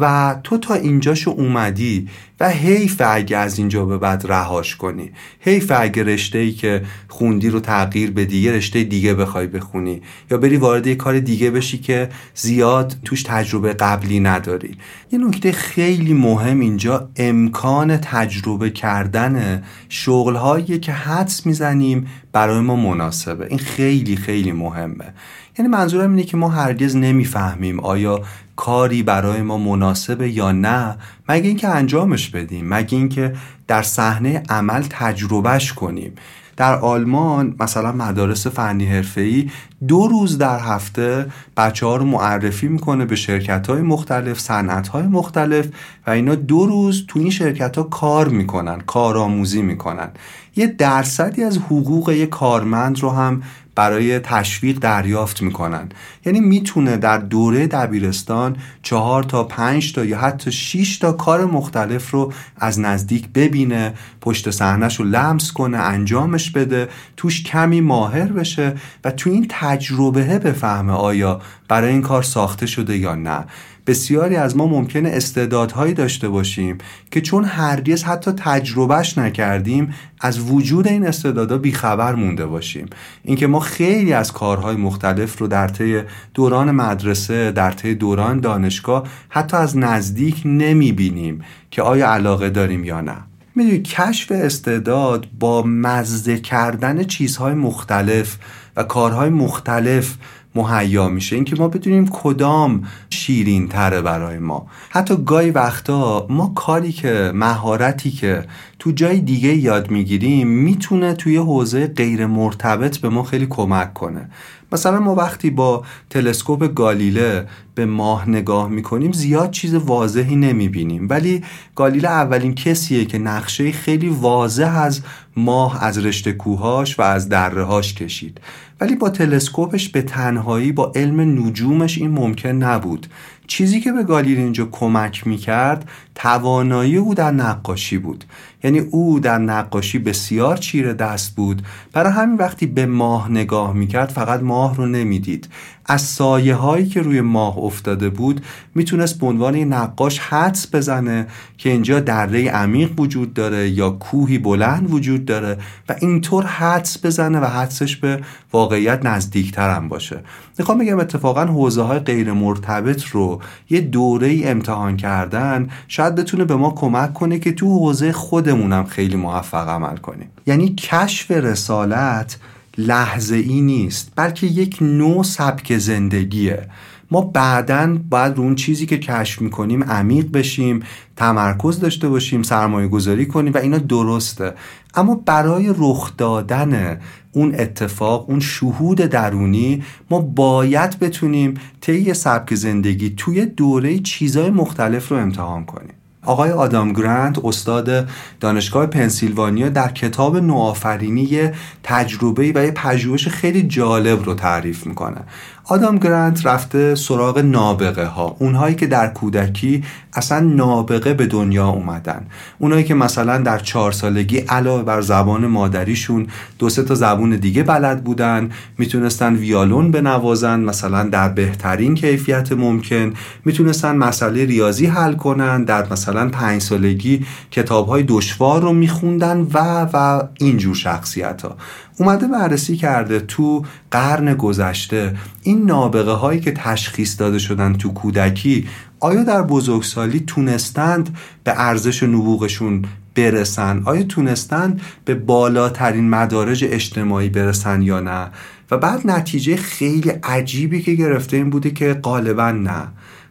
[0.00, 2.08] و تو تا اینجاشو اومدی
[2.40, 5.10] و حیف اگه از اینجا به بعد رهاش کنی.
[5.40, 10.02] حیف اگه رشته ای که خوندی رو تغییر بدی یه رشته دیگه بخوای بخونی.
[10.30, 14.76] یا بری وارد یه کار دیگه بشی که زیاد توش تجربه قبلی نداری.
[15.12, 23.46] یه نکته خیلی مهم اینجا امکان تجربه کردن شغلهایی که حدس می‌زنیم برای ما مناسبه.
[23.46, 25.14] این خیلی خیلی مهمه.
[25.58, 28.22] یعنی منظورم اینه که ما هرگز نمی‌فهمیم آیا
[28.56, 30.96] کاری برای ما مناسبه یا نه
[31.28, 33.34] مگه اینکه انجامش بدیم مگه اینکه
[33.66, 36.12] در صحنه عمل تجربهش کنیم.
[36.56, 39.50] در آلمان مثلا مدارس فنی حرفه‌ای
[39.88, 45.02] دو روز در هفته بچه ها رو معرفی می‌کنه به شرکت های مختلف صنعت های
[45.02, 45.68] مختلف
[46.06, 50.08] و اینا دو روز تو این شرکت ها کار می‌کنن کارآموزی می‌کنن.
[50.56, 53.42] یه درصدی از حقوق یه کارمند رو هم
[53.76, 55.88] برای تشویق دریافت می‌کنن
[56.24, 62.10] یعنی می‌تونه در دوره دبیرستان چهار تا پنج تا یا حتی شیش تا کار مختلف
[62.10, 68.74] رو از نزدیک ببینه پشت صحنهش رو لمس کنه انجامش بده توش کمی ماهر بشه
[69.04, 73.44] و تو این تجربه بفهمه آیا برای این کار ساخته شده یا نه.
[73.86, 76.78] بسیاری از ما ممکنه استعدادهایی داشته باشیم
[77.10, 82.86] که چون هرگز حتی تجربهش نکردیم از وجود این استعدادها بیخبر مونده باشیم.
[83.24, 86.00] اینکه ما خیلی از کارهای مختلف رو در طی
[86.34, 93.00] دوران مدرسه در طی دوران دانشگاه حتی از نزدیک نمی‌بینیم که آیا علاقه داریم یا
[93.00, 93.16] نه.
[93.54, 98.36] می‌دونی کشف استعداد با مزه کردن چیزهای مختلف
[98.76, 100.16] و کارهای مختلف
[100.56, 101.36] مهیا میشه.
[101.36, 104.66] اینکه ما بدونیم کدام شیرین تره برای ما.
[104.90, 108.44] حتی گاهی وقتا ما کاری که مهارتی که
[108.78, 114.30] تو جای دیگه یاد می‌گیریم می‌تونه توی حوزه غیر مرتبط به ما خیلی کمک کنه.
[114.72, 121.06] مثلا ما وقتی با تلسکوپ گالیله به ماه نگاه می‌کنیم زیاد چیز واضحی نمی‌بینیم.
[121.10, 125.00] ولی گالیله اولین کسیه که نقشه خیلی واضح از
[125.36, 128.40] ماه از رشته کوهاش و از درهاش کشید.
[128.80, 133.06] ولی با تلسکوپش به تنهایی با علم نجومش این ممکن نبود.
[133.46, 138.24] چیزی که به گالیله اینجا کمک می‌کرد توانایی او در نقاشی بود.
[138.66, 141.62] یعنی او در نقاشی بسیار چیره دست بود.
[141.92, 145.48] برای همین وقتی به ماه نگاه می‌کرد فقط ماه رو نمی‌دید.
[145.88, 151.26] از سایه هایی که روی ماه افتاده بود می‌تونست به عنوان نقاش حدس بزنه
[151.58, 157.40] که اینجا دره عمیق وجود داره یا کوهی بلند وجود داره و اینطور حدس بزنه
[157.40, 158.20] و حدسش به
[158.52, 160.20] واقعیت نزدیکتر هم باشه.
[160.58, 166.44] می‌خوام بگم اتفاقا حوزه های غیر مرتبط رو یه دوره ای امتحان کردن شاید بتونه
[166.44, 168.12] به ما کمک کنه که تو حوزه
[168.56, 170.28] خودمونم خیلی موفق عمل کنیم.
[170.46, 172.38] یعنی کشف رسالت
[172.78, 176.68] لحظه ای نیست بلکه یک نوع سبک زندگیه.
[177.10, 180.82] ما بعدا باید رو اون چیزی که کشف می‌کنیم عمیق بشیم
[181.16, 184.54] تمرکز داشته باشیم سرمایه گذاری کنیم و اینا درسته.
[184.94, 187.00] اما برای رخ دادن
[187.32, 195.08] اون اتفاق اون شهود درونی ما باید بتونیم طی سبک زندگی توی دوره چیزهای مختلف
[195.08, 195.94] رو امتحان کنیم.
[196.26, 198.08] آقای آدام گرانت استاد
[198.40, 201.50] دانشگاه پنسیلوانیا در کتاب نوآفرینی
[201.82, 205.20] تجربه و یه پژوهش خیلی جالب رو تعریف می‌کنه.
[205.68, 212.26] آدام گرانت رفته سراغ نابغه ها اونهایی که در کودکی اصلا نابغه به دنیا اومدن.
[212.58, 216.26] اونهایی که مثلا در چهار سالگی علاوه بر زبان مادریشون
[216.58, 223.12] دو سه تا زبون دیگه بلد بودن می‌تونستن ویالون بنوازن مثلا در بهترین کیفیت ممکن.
[223.44, 229.86] می‌تونستن مسئله ریاضی حل کنن در مثلا پنج سالگی کتاب های دشوار رو میخوندن و
[229.92, 231.56] و اینجور شخصیت ها
[231.98, 235.16] اومده بررسی کرده تو قرن گذشته.
[235.42, 238.68] این نابغه هایی که تشخیص داده شدن تو کودکی
[239.00, 247.82] آیا در بزرگسالی تونستند به ارزش نبوغشون برسن؟ آیا تونستند به بالاترین مدارج اجتماعی برسن
[247.82, 248.30] یا نه؟
[248.70, 252.88] و بعد نتیجه خیلی عجیبی که گرفته این بوده که غالبا نه.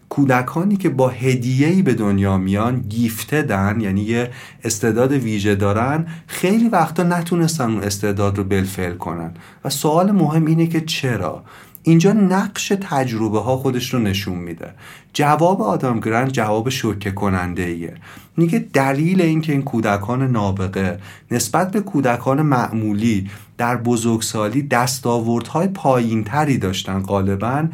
[0.10, 4.32] کودکانی که با هدیه‌ای به دنیا میان گیفتدن یعنی یه
[4.64, 9.34] استعداد ویژه دارن خیلی وقتا نتونستن اون استعداد رو بلفل کنن.
[9.66, 11.44] و سوال مهم اینه که چرا؟
[11.84, 14.74] اینجا نقش تجربه ها خودش رو نشون میده.
[15.14, 17.94] جواب آدم گرند جواب شوکه کننده ایه
[18.38, 21.00] میگه دلیل اینکه این کودکان نابغه
[21.32, 27.68] نسبت به کودکان معمولی در بزرگسالی دستاوردهای پایین تری داشتن غالبا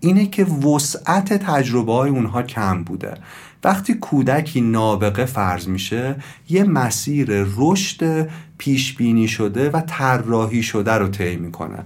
[0.00, 3.14] اینه که وسعت تجربه های اونها کم بوده.
[3.64, 6.16] وقتی کودکی نابغه فرض میشه
[6.48, 11.78] یه مسیر رشد پیش بینی شده و طراحی شده رو طی می‌کنه.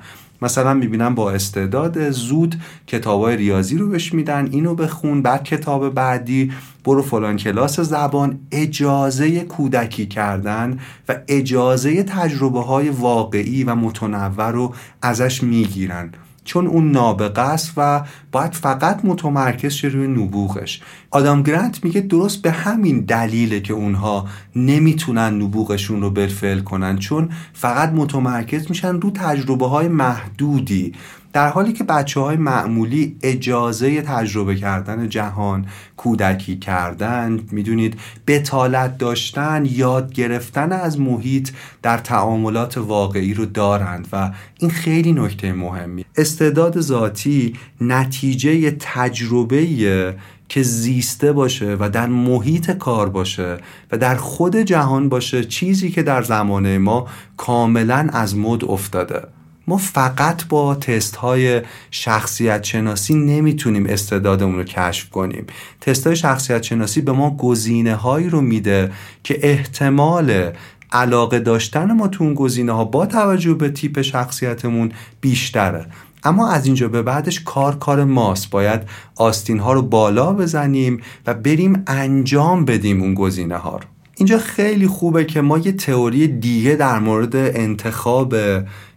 [0.42, 6.52] مثلا می‌بینم با استعداد زود کتابای ریاضی رو بهش میدن اینو بخون بعد کتاب بعدی
[6.84, 8.38] برو فلان کلاس زبان.
[8.52, 16.10] اجازه کودکی کردن و اجازه تجربه های واقعی و متنوع رو ازش می‌گیرن.
[16.44, 18.02] چون اون نابغه است و
[18.32, 20.80] باید فقط متمرکز شه روی نبوغش.
[21.10, 27.28] آدام گرانت میگه درست به همین دلیله که اونها نمی‌تونن نبوغشون رو بالفعل کنن چون
[27.52, 30.92] فقط متمرکز میشن رو تجربه های محدودی.
[31.34, 35.66] در حالی که بچه های معمولی اجازه تجربه کردن جهان
[35.96, 41.50] کودکی کردن می‌دونید بتالت داشتن یاد گرفتن از محیط
[41.82, 46.04] در تعاملات واقعی رو دارند و این خیلی نکته مهمی.
[46.16, 50.14] استعداد ذاتی نتیجه تجربه
[50.48, 53.58] که زیسته باشه و در محیط کار باشه
[53.92, 59.22] و در خود جهان باشه چیزی که در زمانه ما کاملا از مد افتاده.
[59.66, 65.46] ما فقط با تست های شخصیت شناسی نمی‌تونیم استعدادمون رو کشف کنیم.
[65.80, 70.52] تست های شخصیت شناسی به ما گزینه هایی رو میده که احتمال
[70.92, 75.86] علاقه داشتن ما تو اون گزینه ها با توجه به تیپ شخصیتمون بیشتره.
[76.24, 78.50] اما از اینجا به بعدش کار کار ماست.
[78.50, 78.80] باید
[79.16, 83.84] آستین ها رو بالا بزنیم و بریم انجام بدیم اون گزینه ها رو.
[84.16, 88.34] اینجا خیلی خوبه که ما یه تئوری دیگه در مورد انتخاب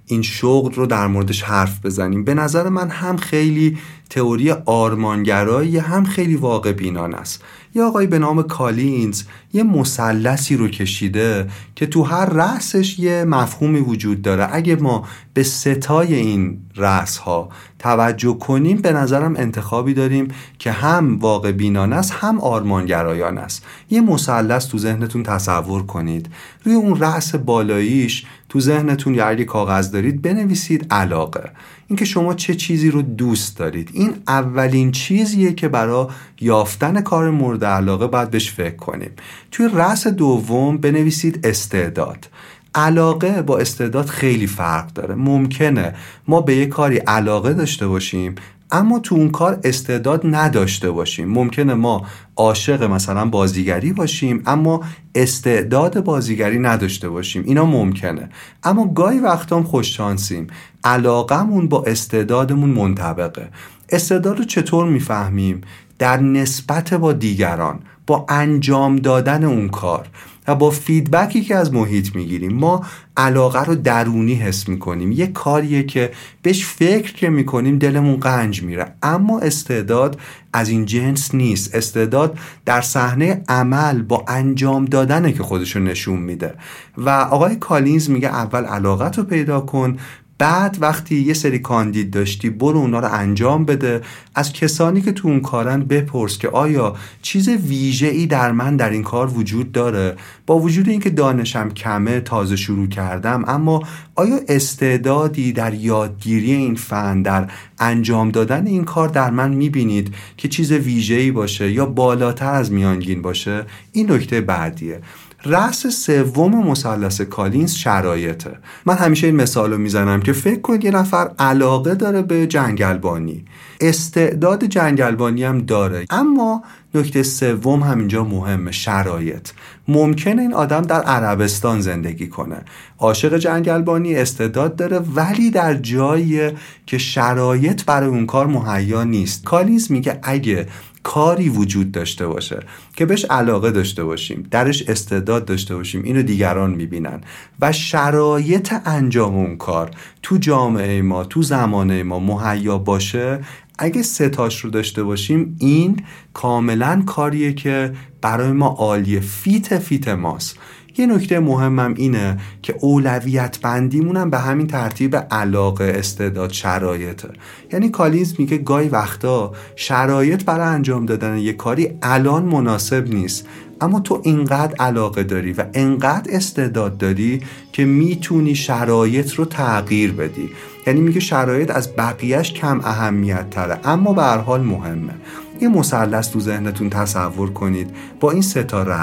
[0.10, 2.24] این شغل رو در موردش حرف بزنیم.
[2.24, 3.78] به نظر من هم خیلی
[4.10, 7.44] تئوری آرمانگرایی هم خیلی واقع بینان است.
[7.76, 13.80] یه آقای به نام کالینز یه مثلثی رو کشیده که تو هر رأسش یه مفهومی
[13.80, 14.50] وجود داره.
[14.52, 20.28] اگه ما به ستای این رأس ها توجه کنیم به نظرم انتخابی داریم
[20.60, 23.66] که هم واقع بینان است هم آرمانگرایان است.
[23.90, 26.30] یه مثلث تو ذهنتون تصور کنید.
[26.64, 31.52] روی اون رأس بالاییش تو ذهنتون یا اگه کاغذ دارید بنویسید علاقه.
[31.88, 33.90] اینکه شما چه چیزی رو دوست دارید.
[33.94, 36.08] این اولین چیزیه که برای
[36.40, 39.12] یافتن کار مورد علاقه باید بهش فکر کنیم.
[39.52, 42.28] توی رأس دوم بنویسید استعداد.
[42.76, 45.16] علاقه با استعداد خیلی فرق داره.
[45.16, 45.96] ممکنه
[46.28, 48.36] ما به یه کاری علاقه داشته باشیم
[48.72, 51.30] اما تو اون کار استعداد نداشته باشیم.
[51.30, 54.82] ممکنه ما عاشق مثلا بازیگری باشیم اما
[55.16, 57.44] استعداد بازیگری نداشته باشیم.
[57.46, 58.30] اینا ممکنه.
[58.64, 60.48] اما گاهی وقتا هم خوششانسیم
[60.84, 63.50] علاقمون با استعدادمون منطبقه.
[63.90, 65.62] استعداد رو چطور می‌فهمیم؟
[66.00, 70.08] در نسبت با دیگران با انجام دادن اون کار.
[70.48, 72.86] و با فیدبکی که از محیط می‌گیریم ما
[73.18, 75.12] علاقه رو درونی حس می‌کنیم.
[75.12, 78.94] یه کاریه که بهش فکر که می‌کنیم دلمون قنج میره.
[79.04, 80.20] اما استعداد
[80.54, 81.76] از این جنس نیست.
[81.76, 86.54] استعداد در صحنه عمل با انجام دادنه که خودشو نشون میده.
[86.98, 89.98] و آقای کالینز میگه اول علاقت رو پیدا کن
[90.38, 94.02] بعد وقتی یه سری کاندید داشتی برو اونا رو انجام بده.
[94.36, 98.90] از کسانی که تو اون کارن بپرس که آیا چیز ویژه ای در من در
[98.90, 103.84] این کار وجود داره؟ با وجود اینکه دانشم کمه تازه شروع کردم اما
[104.16, 110.48] آیا استعدادی در یادگیری این فن در انجام دادن این کار در من می‌بینید که
[110.48, 115.02] چیز ویژه ای باشه یا بالاتر از میانگین باشه؟ این نکته بعدیه.
[115.48, 118.58] رأس سوم مثلث کالینز شرایطه.
[118.86, 123.46] من همیشه این مثال رو می‌زنم که فکر کنید یه نفر علاقه داره به جنگلبانی.
[123.82, 126.06] استعداد جنگلبانی هم داره.
[126.10, 126.64] اما
[126.96, 129.50] نکته سوم همینجا مهمه شرایط.
[129.88, 132.62] ممکنه این آدم در عربستان زندگی کنه.
[133.00, 136.52] عاشق جنگلبانی استعداد داره ولی در جایی
[136.86, 139.44] که شرایط برای اون کار مهیا نیست.
[139.44, 140.68] کالیز میگه اگه
[141.08, 142.60] کاری وجود داشته باشه
[142.96, 147.22] که بهش علاقه داشته باشیم درش استعداد داشته باشیم اینو دیگران می‌بینن.
[147.62, 149.92] و شرایط انجام اون کار
[150.22, 153.40] تو جامعه ما تو زمانه ما مهیا باشه
[153.80, 156.04] اگه ستاش رو داشته باشیم این
[156.34, 159.20] کاملا کاریه که برای ما عالیه.
[159.20, 160.60] fit fit ماست.
[160.98, 167.30] یه نکته مهمم اینه که اولویت بندیمونم به همین ترتیب علاقه استعداد شرایطه
[167.74, 173.48] یعنی کالینز میگه گاهی وقتا شرایط برای انجام دادن یه کاری الان مناسب نیست
[173.82, 177.42] اما تو اینقدر علاقه داری و اینقدر استعداد داری
[177.72, 180.50] که می‌تونی شرایط رو تغییر بدی.
[180.88, 185.14] یعنی میگه شرایط از بقیهش کم اهمیت تره اما به هر حال مهمه.
[185.62, 187.90] یه مثلث تو ذهنتون تصور کنید.
[188.20, 188.94] با این ستاره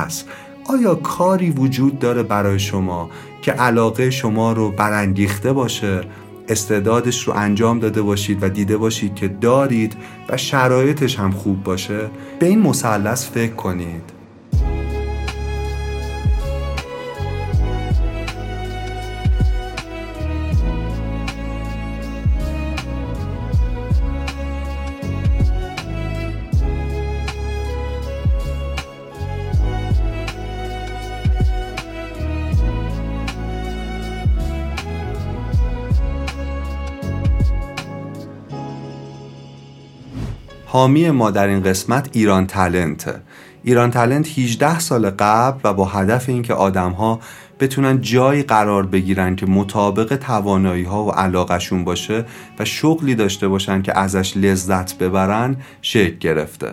[0.65, 3.11] آیا کاری وجود داره برای شما
[3.43, 6.01] که علاقه شما رو برانگیخته باشه
[6.49, 9.97] استعدادش رو انجام داده باشید و دیده باشید که دارید
[10.29, 14.03] و شرایطش هم خوب باشه؟ به این مثلث فکر کنید.
[40.75, 43.21] حامی ما در این قسمت ایران تلنته
[43.65, 47.21] ایران تلنت 18 سال قبل و با هدف اینکه آدمها
[47.61, 52.25] بتونن جایی قرار بگیرن که مطابق توانایی ها و علاقشون باشه
[52.59, 56.71] و شغلی داشته باشن که ازش لذت ببرن شکل گرفته.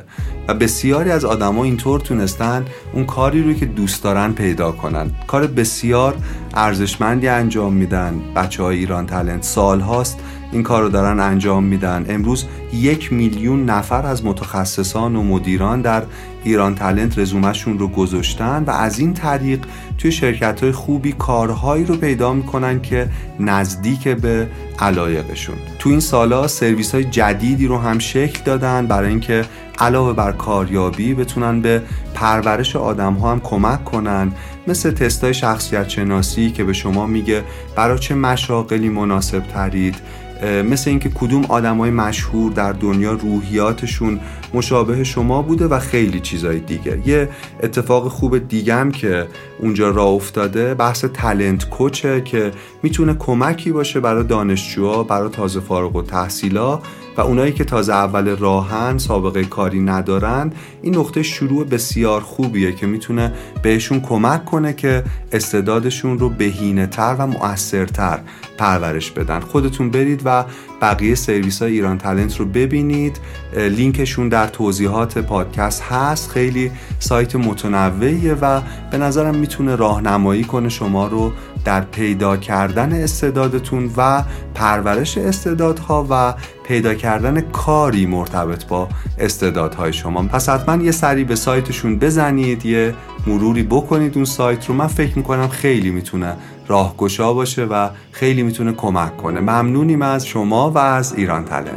[0.48, 5.12] و بسیاری از آدما اینطور تونستن اون کاری رو که دوست دارن پیدا کنن.
[5.28, 6.16] کار بسیار
[6.54, 8.22] ارزشمندی انجام میدن.
[8.36, 10.20] بچه های ایران تلنت سال هاست
[10.52, 12.06] این کار رو دارن انجام میدن.
[12.10, 16.04] امروز یک میلیون نفر از متخصصان و مدیران در
[16.44, 19.66] ایران تلنت رزومشون رو گذاشتن و از این طریق
[19.98, 23.08] توی شرکت های خوبی کارهایی رو پیدا می‌کنن که
[23.40, 24.48] نزدیک به
[24.80, 25.56] علایقشون.
[25.80, 29.46] تو این سالا سرویس های جدیدی رو هم شکل دادن برای اینکه
[29.80, 31.82] علاوه بر کاریابی بتونن به
[32.14, 34.32] پرورش آدم ها هم کمک کنن.
[34.68, 37.44] مثل تستای شخصیت شناسی که به شما میگه
[37.76, 39.96] برای چه مشاقلی مناسب ترید
[40.42, 44.20] مثل اینکه کدوم آدمای مشهور در دنیا روحیاتشون
[44.54, 47.00] مشابه شما بوده و خیلی چیزای دیگه.
[47.06, 47.30] یه
[47.64, 49.28] اتفاق خوب دیگم که
[49.60, 52.52] اونجا راه افتاده بحث تلنت کوچه که
[52.84, 56.80] می‌تونه کمکی باشه برای دانشجوها برای تازه فارغ و تحصیلا
[57.18, 60.54] و اونایی که تازه اول راهن سابقه کاری ندارن.
[60.82, 65.04] این نقطه شروع بسیار خوبیه که می‌تونه بهشون کمک کنه که
[65.34, 68.20] استعدادشون رو بهینه تر و مؤثرتر
[68.58, 69.40] پرورش بدن.
[69.40, 70.46] خودتون برید و
[70.82, 73.20] بقیه سرویس های ایران تلنت رو ببینید.
[73.58, 76.30] لینکشون در توضیحات پادکست هست.
[76.30, 78.62] خیلی سایت متنوعیه و
[78.92, 81.34] به نظرم می‌تونه راهنمایی کنه شما رو
[81.66, 84.24] در پیدا کردن استعدادتون و
[84.56, 86.34] پرورش استعدادها و
[86.68, 88.90] پیدا کردن کاری مرتبط با
[89.20, 90.24] استعدادهای شما.
[90.24, 92.94] پس حتما یه سری به سایتشون بزنید یه
[93.28, 94.76] مروری بکنید اون سایت رو.
[94.76, 96.36] من فکر می‌کنم خیلی می‌تونه
[96.68, 99.40] راهگشا باشه و خیلی می‌تونه کمک کنه.
[99.40, 101.72] ممنونیم از شما و از ایران تله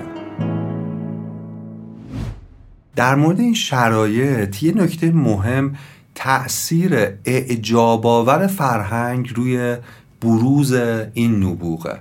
[2.96, 5.74] در مورد این شرایط یه نکته مهم
[6.14, 6.94] تأثیر
[7.24, 9.76] اعجاباور فرهنگ روی
[10.22, 10.72] بروز
[11.14, 12.00] این نبوغه.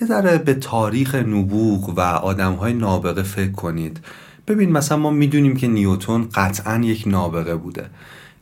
[0.00, 4.00] یه ذره به تاریخ نبوغ و آدم های نابغه فکر کنید.
[4.48, 7.90] ببین مثلا ما می‌دونیم که نیوتون قطعا یک نابغه بوده.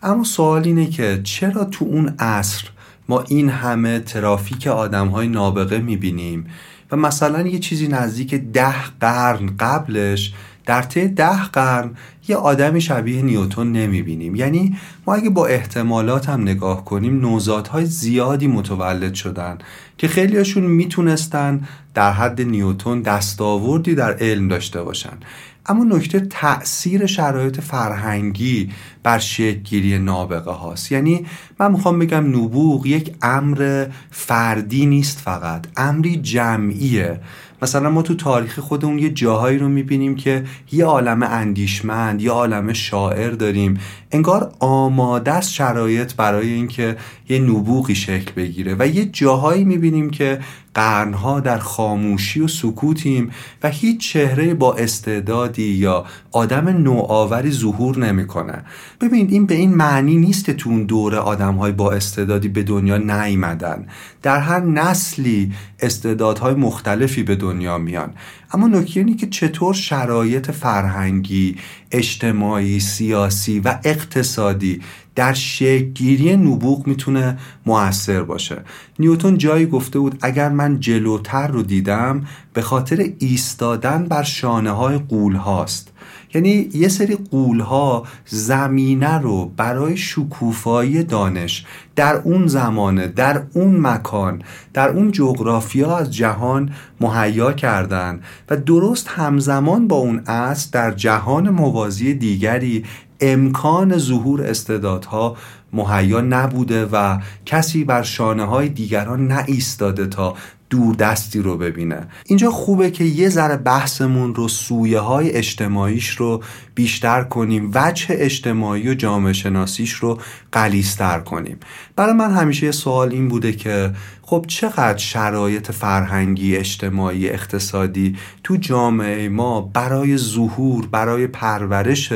[0.02, 2.64] اما سوال اینه که چرا تو اون عصر
[3.08, 6.46] ما این همه ترافیک آدم های نابغه می‌بینیم؟
[6.90, 10.34] و مثلا یه چیزی نزدیک ده قرن قبلش
[10.70, 11.90] در طی ده قرن
[12.28, 14.36] یه آدمی شبیه نیوتون نمی‌بینیم.
[14.36, 19.58] یعنی ما اگه با احتمالات هم نگاه کنیم نوزادهای زیادی متولد شدن
[19.98, 21.60] که خیلیاشون می‌تونستن
[21.94, 25.18] در حد نیوتون دستاوردی در علم داشته باشن.
[25.66, 28.70] اما نکته تاثیر شرایط فرهنگی
[29.02, 30.92] بر شکلگیری نابغه هاست.
[30.92, 31.26] یعنی
[31.60, 37.20] من می‌خوام بگم نبوغ یک امر فردی نیست فقط امری جمعیه.
[37.62, 42.72] مثلا ما تو تاریخ خودمون یه جاهایی رو می‌بینیم که یه عالم اندیشمند یه عالم
[42.72, 43.78] شاعر داریم.
[44.12, 46.96] انگار آماده است شرایط برای اینکه
[47.28, 50.40] یه نبوغی شکل بگیره و یه جاهایی می‌بینیم که
[50.74, 53.30] قرنها در خاموشی و سکوتیم
[53.62, 58.64] و هیچ چهره با استعدادی یا آدم نوآوری ظهور نمی‌کنه.
[59.00, 62.62] ببینید این به این معنی نیست که تو اون دوره آدم های با استعدادی به
[62.62, 63.86] دنیا نیامدن
[64.22, 68.10] در هر نسلی استعدادهای مختلفی به دنیا میان.
[68.52, 71.56] اما نکته اینه که چطور شرایط فرهنگی
[71.92, 74.80] اجتماعی سیاسی و اقتصادی
[75.14, 78.62] در شکلگیری نبوغ می‌تونه موثر باشه.
[78.98, 84.98] نیوتون جایی گفته بود اگر من جلوتر رو دیدم به خاطر ایستادن بر شانه های
[84.98, 85.92] قول هاست
[86.34, 91.64] یعنی یه سری قولها زمینه رو برای شکوفایی دانش
[91.96, 94.42] در اون زمانه در اون مکان
[94.72, 101.50] در اون جغرافیا از جهان مهیا کردن و درست همزمان با اون اصل در جهان
[101.50, 102.84] موازی دیگری
[103.20, 105.36] امکان ظهور استعدادها
[105.72, 110.34] مهیا نبوده و کسی بر شانه های دیگران نایستاده تا
[110.70, 112.08] دور دستی رو ببینه.
[112.24, 116.42] اینجا خوبه که یه ذره بحثمون رو سویه های اجتماعیش رو
[116.74, 120.20] بیشتر کنیم وجه اجتماعی و جامعه شناسیش رو
[120.52, 121.58] قلیستر کنیم.
[121.96, 123.92] برای من همیشه یه سوال این بوده که
[124.22, 132.12] خب چقدر شرایط فرهنگی اجتماعی اقتصادی تو جامعه ما برای ظهور برای پرورش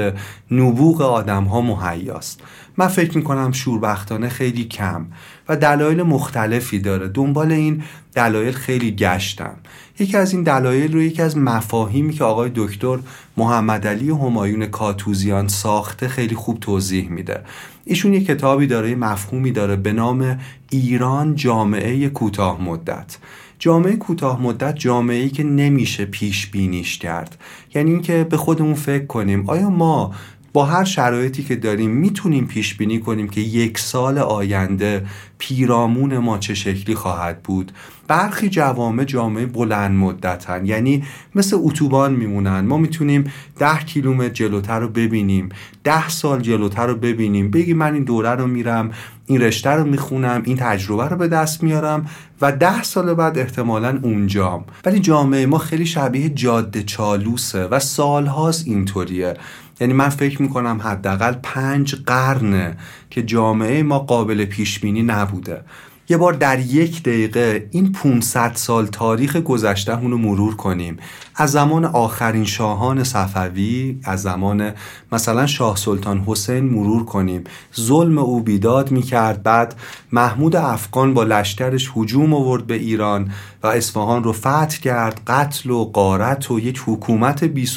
[0.51, 2.41] نبوغ آدم ها مهیاست؟
[2.77, 5.07] من فکر می‌کنم شوربختانه خیلی کم
[5.49, 7.09] و دلایل مختلفی داره.
[7.09, 7.83] دنبال این
[8.15, 9.55] دلایل خیلی گشتم.
[9.99, 12.99] یکی از این دلایل رو یکی از مفاهیمی که آقای دکتر
[13.37, 17.41] محمد علی همایون کاتوزیان ساخته خیلی خوب توضیح میده.
[17.85, 20.39] ایشون یه کتابی داره یه مفهومی داره به نام
[20.71, 23.19] ایران جامعه کوتاه مدت.
[23.59, 27.39] جامعه کوتاه مدت جامعه ای که نمیشه پیش بینیش کرد.
[27.75, 30.15] یعنی اینکه به خودمون فکر کنیم آیا ما
[30.55, 35.07] با هر شرایطی که داریم می‌تونیم پیش بینی کنیم که یک سال آینده
[35.39, 37.73] پیرامون ما چه شکلی خواهد بود.
[38.09, 42.61] برخی جوامع جامعه بلند مدتن یعنی مثل اتوبان میمونن.
[42.61, 45.49] ما می‌تونیم ده کیلومتر جلوتر رو ببینیم
[45.85, 47.51] ده سال جلوتر رو ببینیم.
[47.51, 48.91] بگی من این دوره رو میرم
[49.27, 52.07] این رشته رو می‌خونم این تجربه رو به دست میارم
[52.41, 54.65] و ده سال بعد احتمالا اونجام.
[54.85, 59.35] ولی جامعه ما خیلی شبیه جاده چالوسه و سالهاست اینطوریه.
[59.81, 62.77] یعنی من فکر می‌کنم حداقل پنج قرنه
[63.11, 65.65] که جامعه ما قابل پیش بینی نبوده.
[66.09, 70.97] یه بار در یک دقیقه این 500 سال تاریخ گذشته رو مرور کنیم.
[71.35, 74.73] از زمان آخرین شاهان صفوی از زمان
[75.13, 77.45] مثلا شاه سلطان حسین مرور کنیم.
[77.81, 79.75] ظلم او بیداد می‌کرد بعد
[80.13, 83.33] محمود افغان با لشکرش هجوم آورد به ایران
[83.63, 85.21] و اصفهان رو فتح کرد.
[85.27, 87.69] قتل و قارت و یک حکومت بی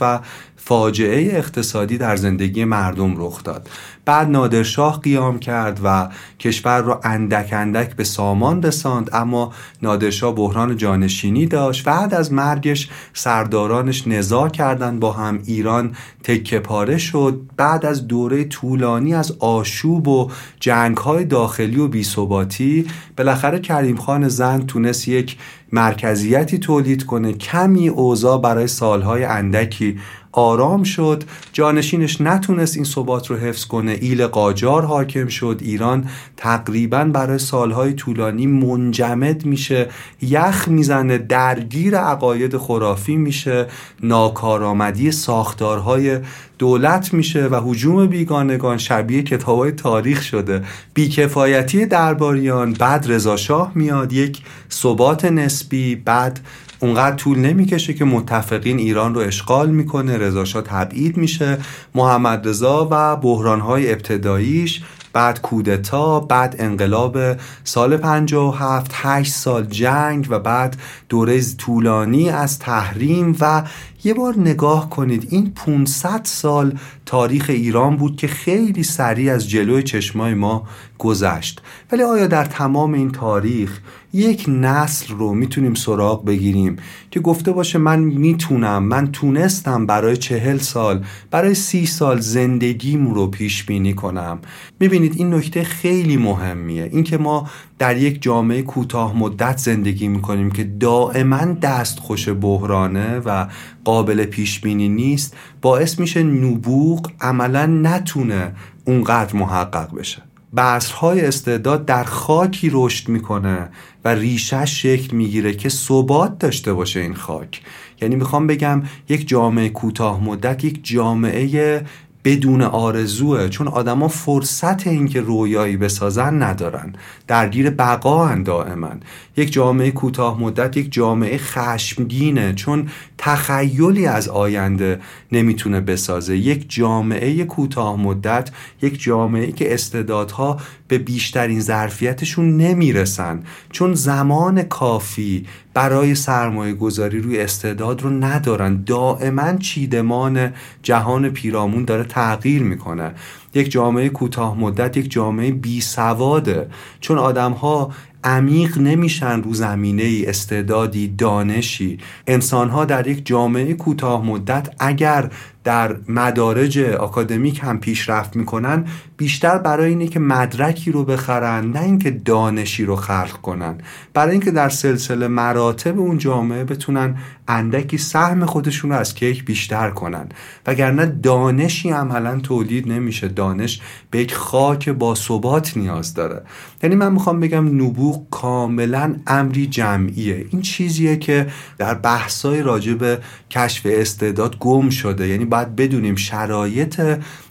[0.00, 0.20] و
[0.56, 3.68] فاجعه اقتصادی در زندگی مردم رخ داد.
[4.06, 6.08] بعد نادرشاه قیام کرد و
[6.40, 9.10] کشور را اندک اندک به سامان رساند.
[9.12, 9.52] اما
[9.82, 11.84] نادرشاه بحران جانشینی داشت.
[11.84, 15.00] بعد از مرگش سردارانش نزاع کردند.
[15.00, 17.40] با هم ایران تکه پاره شد.
[17.56, 20.30] بعد از دوره طولانی از آشوب و
[20.60, 22.86] جنگ های داخلی و بیثباتی
[23.16, 25.36] بالاخره کریم خان زن تونست یک
[25.76, 27.32] مرکزیتی تولید کنه.
[27.32, 29.98] کمی اوضاع برای سالهای اندکی
[30.32, 31.24] آرام شد.
[31.52, 33.98] جانشینش نتونست این ثبات رو حفظ کنه.
[34.00, 35.58] ایل قاجار حاکم شد.
[35.62, 36.04] ایران
[36.36, 39.88] تقریبا برای سالهای طولانی منجمد میشه.
[40.22, 41.18] یخ می‌زنه.
[41.18, 43.66] درگیر عقاید خرافی میشه.
[44.02, 46.18] ناکارآمدی ساختارهای
[46.58, 50.62] دولت میشه و حجوم بیگانگان شبیه کتابای تاریخ شده.
[50.94, 56.40] بیکفایتی درباریان بعد رضا میاد یک ثبات نسبی بعد
[56.80, 60.18] اونقدر طول نمی‌کشه که متفقین ایران رو اشغال می‌کنه.
[60.18, 61.58] رضاشاه تبعید میشه.
[61.94, 64.82] محمد رضا و بحرانهای ابتداییش
[65.16, 67.18] بعد کودتا بعد انقلاب
[67.64, 70.76] سال 57 8 سال جنگ و بعد
[71.08, 73.62] دوره طولانی از تحریم و
[74.04, 79.82] یه بار نگاه کنید این 500 سال تاریخ ایران بود که خیلی سریع از جلوی
[79.82, 80.66] چشمای ما
[80.98, 81.62] گذشت.
[81.92, 83.80] ولی آیا در تمام این تاریخ
[84.16, 86.76] یک نسل رو می‌تونیم سراغ بگیریم
[87.10, 93.26] که گفته باشه من می‌تونم من تونستم برای چهل سال برای سی سال زندگیم رو
[93.26, 94.38] پیش بینی کنم.
[94.80, 96.90] می‌بینید این نکته خیلی مهمیه.
[96.92, 97.48] اینکه ما
[97.78, 103.46] در یک جامعه کوتاه مدت زندگی می‌کنیم که دائما دستخوش بحرانه و
[103.84, 108.52] قابل پیش بینی نیست باعث میشه نبوغ عملا نتونه
[108.84, 110.22] اونقدر محقق بشه.
[110.56, 113.68] بذرهای استعداد در خاکی رشد می‌کنه.
[114.06, 117.62] و ریشش شکل می‌گیره که ثبات داشته باشه این خاک.
[118.00, 121.84] یعنی می‌خوام بگم یک جامعه کوتاه مدت یک جامعه
[122.24, 126.92] بدون آرزوه چون آدما فرصت اینکه رویایی بسازن ندارن.
[127.26, 128.90] درگیر بقا دائما.
[129.36, 132.88] یک جامعه کوتاه مدت یک جامعه خشمگینه چون
[133.18, 135.00] تخیلی از آینده
[135.32, 136.36] نمی‌تونه بسازه.
[136.36, 138.50] یک جامعه کوتاه مدت
[138.82, 143.42] یک جامعه که استعدادها به بیشترین ظرفیتشون نمی‌رسن.
[143.70, 148.82] چون زمان کافی برای سرمایه گذاری روی استعداد رو ندارن.
[148.86, 153.12] دائما چیدمان جهان پیرامون داره تغییر می‌کنه.
[153.54, 156.68] یک جامعه کوتاه مدت یک جامعه بی سواده
[157.00, 157.90] چون آدم ها
[158.24, 161.98] عمیق نمیشن رو زمینه ای استعدادی دانشی.
[162.26, 165.30] انسان ها در یک جامعه کوتاه مدت اگر
[165.66, 168.84] در مدارج آکادمیک هم پیشرفت می‌کنن
[169.16, 173.78] بیشتر برای اینه که مدرکی رو بخرن نه اینکه دانشی رو خلق کنن.
[174.14, 177.16] برای اینکه در سلسله مراتب اون جامعه بتونن
[177.48, 180.28] اندکی سهم خودشون رو از کیک بیشتر کنن.
[180.66, 183.28] وگرنه دانشی عملا تولید نمیشه.
[183.28, 186.42] دانش به یک خاک با ثبات نیاز داره.
[186.82, 190.46] یعنی من می‌خوام بگم نبوغ کاملا امری جمعیه.
[190.50, 191.46] این چیزیه که
[191.78, 193.18] در بحثای راجع به
[193.50, 195.28] کشف استعداد گم شده.
[195.28, 197.02] یعنی باید بدونیم شرایط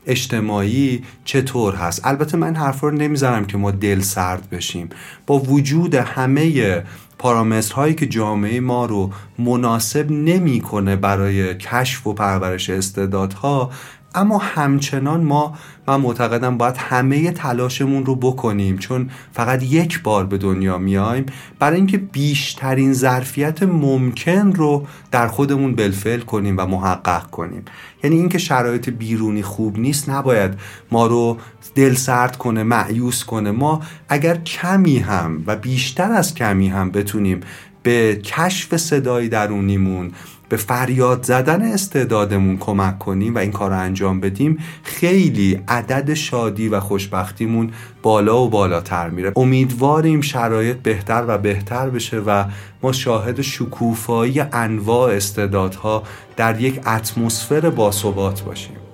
[0.07, 2.07] اجتماعی چطور هست.
[2.07, 4.89] البته من حرف رو نمی‌زنم که ما دل سرد بشیم.
[5.27, 6.83] با وجود همه
[7.17, 13.71] پارامترهایی که جامعه ما رو مناسب نمی‌کنه برای کشف و پرورش استعدادها
[14.15, 15.53] اما همچنان ما
[15.87, 21.25] من معتقدم باید همه تلاشمون رو بکنیم چون فقط یک بار به دنیا میایم.
[21.59, 27.65] برای اینکه بیشترین ظرفیت ممکن رو در خودمون بلفل کنیم و محقق کنیم.
[28.03, 30.53] یعنی اینکه شرایط بیرونی خوب نیست نباید
[30.91, 31.37] ما رو
[31.75, 33.51] دل سرد کنه معیوس کنه.
[33.51, 37.41] ما اگر کمی هم و بیشتر از کمی هم بتونیم
[37.83, 40.11] به کشف صدای درونیمون
[40.49, 46.69] به فریاد زدن استعدادمون کمک کنیم و این کار رو انجام بدیم خیلی عدد شادی
[46.69, 47.71] و خوشبختیمون
[48.01, 49.33] بالا و بالاتر میره.
[49.35, 52.43] امیدواریم شرایط بهتر و بهتر بشه و
[52.83, 56.03] ما شاهد شکوفایی انواع استعدادها
[56.35, 58.84] در یک اتمسفر باثبات باشیم.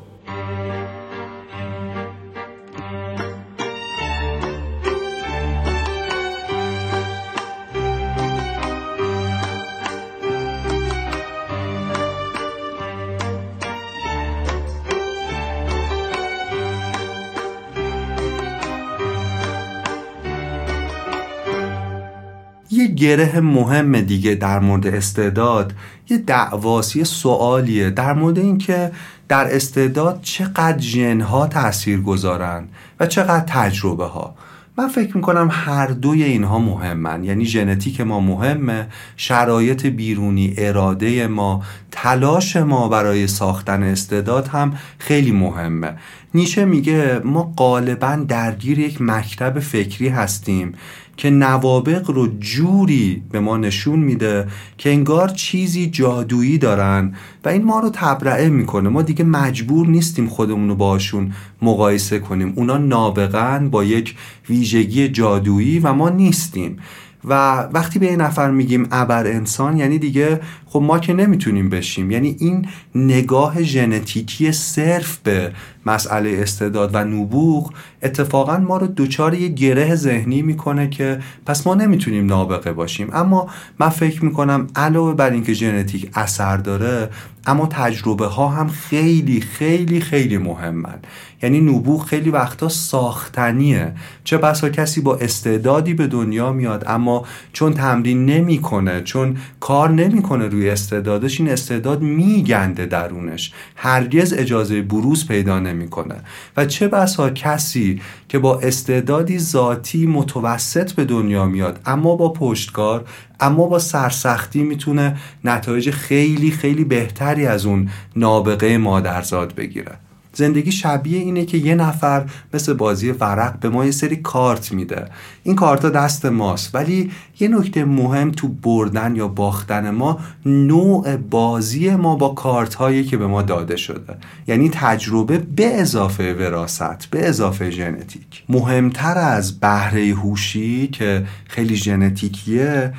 [23.01, 25.73] گره مهم دیگه در مورد استعداد.
[26.09, 28.91] یه دعواسی یه سوالیه در مورد اینکه
[29.27, 32.67] در استعداد چقدر ژنها تاثیر گذارن
[32.99, 34.35] و چقدر تجربه ها
[34.77, 37.23] من فکر می‌کنم هر دوی اینها مهمن.
[37.23, 38.87] یعنی ژنتیک ما مهمه
[39.17, 45.93] شرایط بیرونی اراده ما تلاش ما برای ساختن استعداد هم خیلی مهمه.
[46.33, 50.73] نیشه میگه ما غالبا درگیر یک مکتب فکری هستیم.
[51.17, 54.47] که نوابق رو جوری به ما نشون میده
[54.77, 58.89] که انگار چیزی جادویی دارن و این ما رو تبرعه می‌کنه.
[58.89, 62.53] ما دیگه مجبور نیستیم خودمون رو باشون مقایسه کنیم.
[62.55, 64.15] اونا نابغن با یک
[64.49, 66.77] ویژگی جادویی و ما نیستیم.
[67.25, 72.11] و وقتی به یه نفر میگیم ابر انسان یعنی دیگه خب ما که نمی‌تونیم بشیم.
[72.11, 75.51] یعنی این نگاه ژنتیکی صرف به
[75.85, 81.75] مسئله استعداد و نبوغ اتفاقا ما رو دوچار یه گره ذهنی می‌کنه که پس ما
[81.75, 83.09] نمی‌تونیم نابغه باشیم.
[83.13, 83.47] اما
[83.79, 87.09] من فکر می‌کنم علاوه بر اینکه ژنتیک اثر داره
[87.45, 90.99] اما تجربه ها هم خیلی خیلی خیلی مهمن.
[91.43, 93.93] یعنی نبوغ خیلی وقتا ساختنیه.
[94.23, 100.47] چه بسا کسی با استعدادی به دنیا میاد اما چون تمرین نمی‌کنه چون کار نمی‌کنه
[100.47, 103.53] روی استعدادش این استعداد میگنده درونش.
[103.75, 106.15] هرگز اجازه بروز پیدا نمی‌کنه.
[106.57, 113.05] و چه بسا کسی که با استعدادی ذاتی متوسط به دنیا میاد اما با پشتکار
[113.41, 119.91] اما با سرسختی می‌تونه نتایج خیلی خیلی بهتری از اون نابغه مادرزاد بگیره.
[120.33, 125.05] زندگی شبیه اینه که یه نفر مثل بازی ورق به ما یه سری کارت میده.
[125.43, 131.95] این کارت دست ماست ولی یه نکته مهم تو بردن یا باختن ما نوع بازی
[131.95, 134.17] ما با کارت هایی که به ما داده شده.
[134.47, 138.43] یعنی تجربه به اضافه وراست به اضافه ژنتیک.
[138.49, 142.93] مهمتر از بهره هوشی که خیلی ژنتیکیه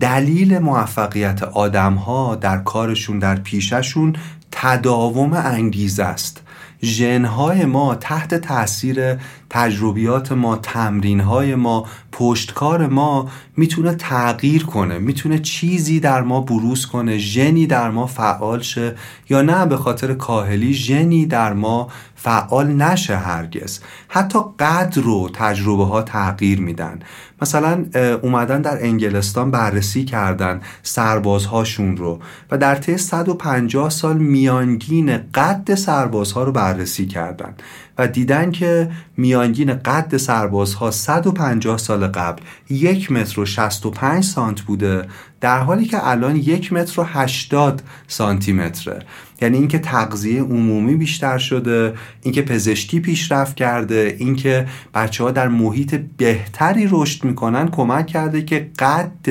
[0.00, 4.16] دلیل موفقیت آدم ها در کارشون در پیششون
[4.52, 6.42] تداوم انگیزه است.
[6.82, 9.16] ژنهای ما تحت تاثیر
[9.50, 17.18] تجربیات ما تمرینهای ما پشتکار ما می‌تونه تغییر کنه می‌تونه چیزی در ما بروز کنه
[17.18, 18.94] ژنی در ما فعال شه
[19.30, 23.80] یا نه به خاطر کاهلی ژنی در ما فعال نشه هرگز.
[24.08, 27.00] حتی قدر رو تجربه ها تغییر میدن.
[27.42, 27.84] مثلا
[28.22, 32.18] اومدن در انگلستان بررسی کردن سربازهاشون رو
[32.50, 37.54] و در طی 150 سال میانگین قد سربازها رو بررسی کردن
[37.98, 45.04] و دیدن که میانگین قد سربازها 150 سال قبل یک متر و 65 سانت بوده
[45.40, 49.02] در حالی که الان یک متر و 80 سانتی متره
[49.42, 55.94] یعنی اینکه تغذیه عمومی بیشتر شده اینکه پزشکی پیشرفت کرده اینکه بچه ها در محیط
[56.16, 59.28] بهتری رشد می‌کنن کمک کرده که قد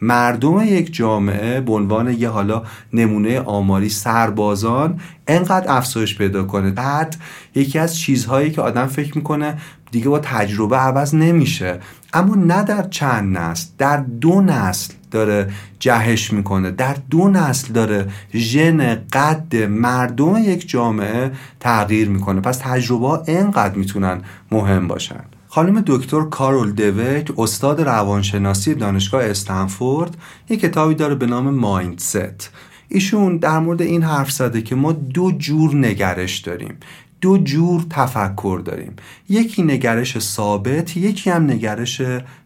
[0.00, 6.70] مردم یک جامعه به عنوان یه حالا نمونه آماری سربازان انقدر افزایش پیدا کنه.
[6.70, 7.16] بعد
[7.54, 9.58] یکی از چیزهایی که آدم فکر می‌کنه
[9.90, 11.80] دیگه با تجربه عوض نمیشه.
[12.12, 16.70] اما نه در چند نسل در دو نسل داره جهش می‌کنه.
[16.70, 22.40] در دو نسل داره ژن قد مردم یک جامعه تغییر می‌کنه.
[22.40, 24.20] پس تجربه ها انقدر می‌تونن
[24.52, 25.24] مهم باشن.
[25.48, 30.16] خانم دکتر کارول دوک استاد روانشناسی دانشگاه استنفورد
[30.48, 32.50] یک کتابی داره به نام مایندست.
[32.88, 36.74] ایشون در مورد این حرف زده که ما دو جور نگرش داریم.
[37.20, 38.92] دو جور تفکر داریم.
[39.28, 42.02] یکی نگرش ثابت یکی هم نگرش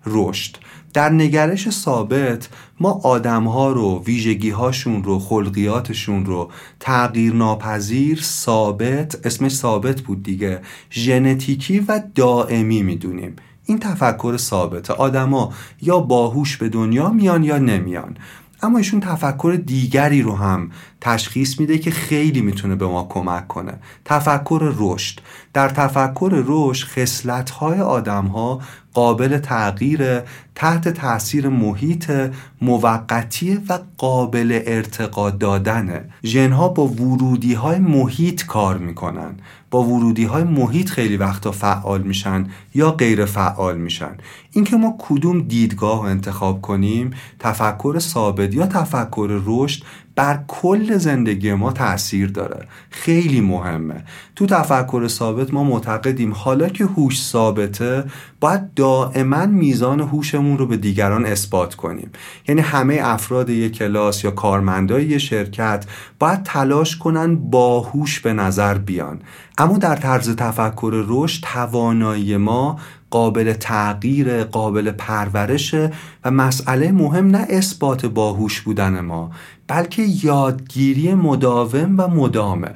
[0.07, 0.57] رشد.
[0.93, 2.49] در نگرش ثابت
[2.81, 10.23] ما آدم ها رو ویژگی هاشون رو خلقیاتشون رو تغییر ناپذیر ثابت اسمش ثابت بود
[10.23, 13.37] دیگه ژنتیکی و دائمی می‌دونیم.
[13.67, 18.17] این تفکر ثابته آدما یا باهوش به دنیا میان یا نمیان.
[18.63, 20.71] اما ایشون تفکر دیگری رو هم
[21.01, 23.75] تشخیص میده که خیلی می‌تونه به ما کمک کنه.
[24.05, 25.21] تفکر رشد.
[25.53, 28.61] در تفکر رشد خصلت‌های آدم‌ها
[28.95, 30.21] قابل تغییر
[30.55, 32.13] تحت تاثیر محیط
[32.61, 39.35] موقتی و قابل ارتقا دادنه ژنها با ورودی های محیط کار می‌کنن.
[39.71, 44.17] با ورودی های محیط خیلی وقتا فعال میشن یا غیر فعال میشن.
[44.53, 49.83] اینکه ما کدوم دیدگاه انتخاب کنیم تفکر ثابت یا تفکر رشد
[50.15, 52.67] بر کل زندگی ما تاثیر داره.
[52.91, 54.05] خیلی مهمه.
[54.37, 56.33] تو تفکر ثابت ما معتقدیم.
[56.33, 58.05] حالا که هوش ثابته
[58.41, 62.11] باید دائما میزان هوشمون رو به دیگران اثبات کنیم.
[62.49, 65.85] یعنی همه افراد یک کلاس یا کارمندای یک شرکت
[66.19, 69.21] باید تلاش کنن باهوش به نظر بیان.
[69.59, 72.79] اما در طرز تفکر رشد توانایی ما
[73.13, 75.93] قابل تغییر قابل پرورشه
[76.25, 79.31] و مسئله مهم نه اثبات باهوش بودن ما.
[79.69, 82.75] بلکه یادگیری مداوم و مدامه.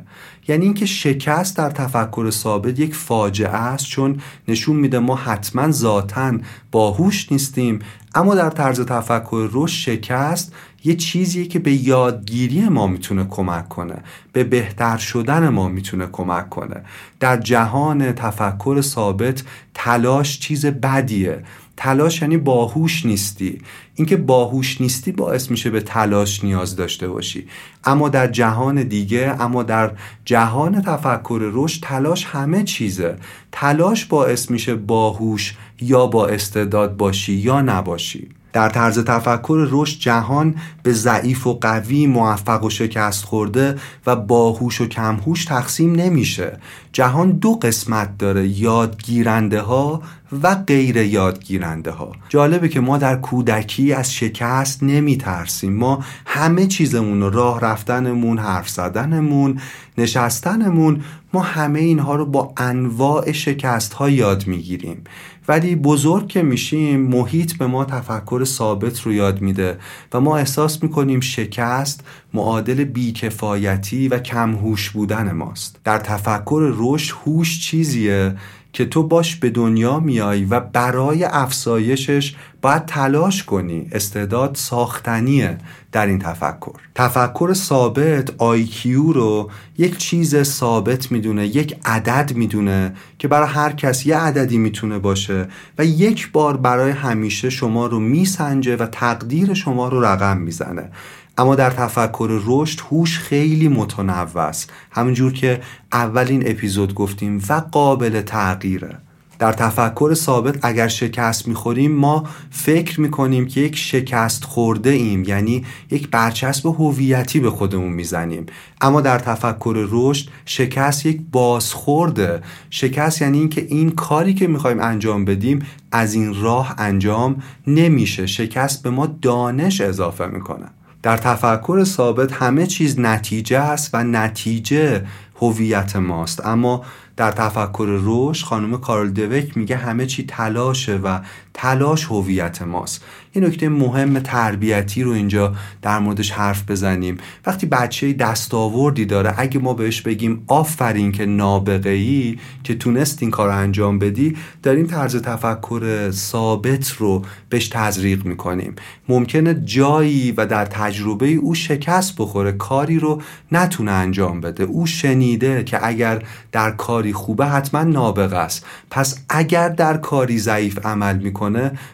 [0.49, 6.33] یعنی اینکه شکست در تفکر ثابت یک فاجعه است چون نشون میده ما حتما ذاتا
[6.73, 7.79] باهوش نیستیم.
[8.15, 10.53] اما در طرز تفکر رشد شکست
[10.85, 14.03] یه چیزیه که به یادگیری ما می‌تونه کمک کنه.
[14.33, 16.83] به بهتر شدن ما می‌تونه کمک کنه.
[17.21, 19.43] در جهان تفکر ثابت
[19.75, 21.45] تلاش چیز بدیه.
[21.77, 23.61] تلاش یعنی باهوش نیستی.
[23.95, 27.47] اینکه باهوش نیستی باعث میشه به تلاش نیاز داشته باشی.
[27.85, 29.93] اما در جهان دیگه اما در
[30.25, 33.17] جهان تفکر رشد تلاش همه چیزه.
[33.53, 38.29] تلاش باعث میشه باهوش یا با استعداد باشی یا نباشی.
[38.57, 44.81] در طرز تفکر رشد جهان به ضعیف و قوی موفق و شکست خورده و باهوش
[44.81, 46.59] و کمهوش تقسیم نمیشه.
[46.93, 50.03] جهان دو قسمت داره یادگیرنده ها
[50.43, 56.67] و غیر یادگیرنده ها جالبه که ما در کودکی از شکست نمی ترسیم ما همه
[56.67, 59.61] چیزمون راه رفتنمون حرف زدنمون
[59.99, 61.03] نشستنمون
[61.33, 65.05] ما همه اینها رو با انواع شکست ها یاد می‌گیریم.
[65.49, 69.79] ولی بزرگ که میشیم محیط به ما تفکر ثابت رو یاد میده
[70.13, 75.81] و ما احساس می‌کنیم شکست معادل بیکفایتی و کمهوش بودن ماست.
[75.85, 78.35] در تفکر رشد هوش چیزیه
[78.77, 83.89] که تو باش به دنیا میای و برای افزایشش باید تلاش کنی.
[83.93, 85.59] استعداد ساختنیه
[85.93, 86.73] در این تفکر.
[86.95, 94.07] تفکر ثابت آیکیو رو یک چیز ثابت می‌دونه یک عدد می‌دونه که برای هر کس
[94.07, 95.49] یه عددی می‌تونه باشه
[95.79, 100.91] و یک بار برای همیشه شما رو میسنجه و تقدیر شما رو رقم می‌زنه.
[101.39, 104.73] اما در تفکر رشد هوش خیلی متنوع است.
[104.91, 105.61] همونجور که
[105.93, 108.99] اولین اپیزود گفتیم و قابل تغییره.
[109.39, 115.65] در تفکر ثابت اگر شکست می‌خوریم ما فکر می‌کنیم که یک شکست خورده ایم یعنی
[115.91, 118.47] یک برچسب هویتی به خودمون می‌زنیم.
[118.81, 122.43] اما در تفکر رشد شکست یک بازخورده.
[122.71, 128.27] شکست یعنی اینکه این کاری که می‌خوایم انجام بدیم از این راه انجام نمیشه.
[128.27, 130.67] شکست به ما دانش اضافه می‌کنه.
[131.07, 136.47] در تفکر ثابت همه چیز نتیجه است و نتیجه هویت ماست.
[136.47, 136.85] اما
[137.17, 141.19] در تفکر روش خانم کارل دوک میگه همه چی تلاشه و
[141.59, 143.05] تلاش هویت ماست.
[143.35, 147.19] یه نکته مهم تربیتی رو اینجا در موردش حرف بزنیم.
[147.47, 153.31] وقتی بچه دستاوردی داره اگه ما بهش بگیم آفرین که نابغه ای که تونست این
[153.31, 158.75] کار انجام بدی داریم طرز تفکر ثابت رو بهش تزریق می‌کنیم.
[159.09, 164.65] ممکنه جایی و در تجربه او شکست بخوره کاری رو نتونه انجام بده.
[164.65, 168.67] او شنیده که اگر در کاری خوبه حتما نابغه است.
[168.91, 171.46] پس اگر در کاری ضعیف عمل می‌کنه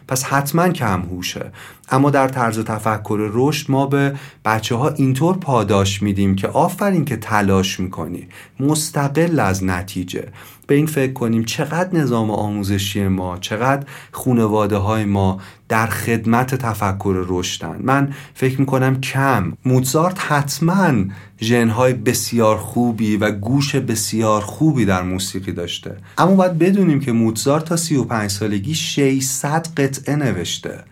[0.07, 1.51] پس حتما کم هوشه.
[1.89, 7.17] اما در طرز تفکر رشد ما به بچه ها اینطور پاداش میدیم که آفرین که
[7.17, 8.27] تلاش می‌کنی.
[8.59, 10.27] مستقل از نتیجه.
[10.67, 15.39] به این فکر کنیم چقدر نظام آموزشی ما چقدر خونواده های ما
[15.69, 17.79] در خدمت تفکر رشدن.
[17.83, 19.53] من فکر می‌کنم کم.
[19.65, 20.93] موزارت حتما
[21.41, 25.97] ژنهای بسیار خوبی و گوش بسیار خوبی در موسیقی داشته.
[26.17, 30.83] اما باید بدونیم که موزارت تا 35 سالگی 600 قطعه نوشته.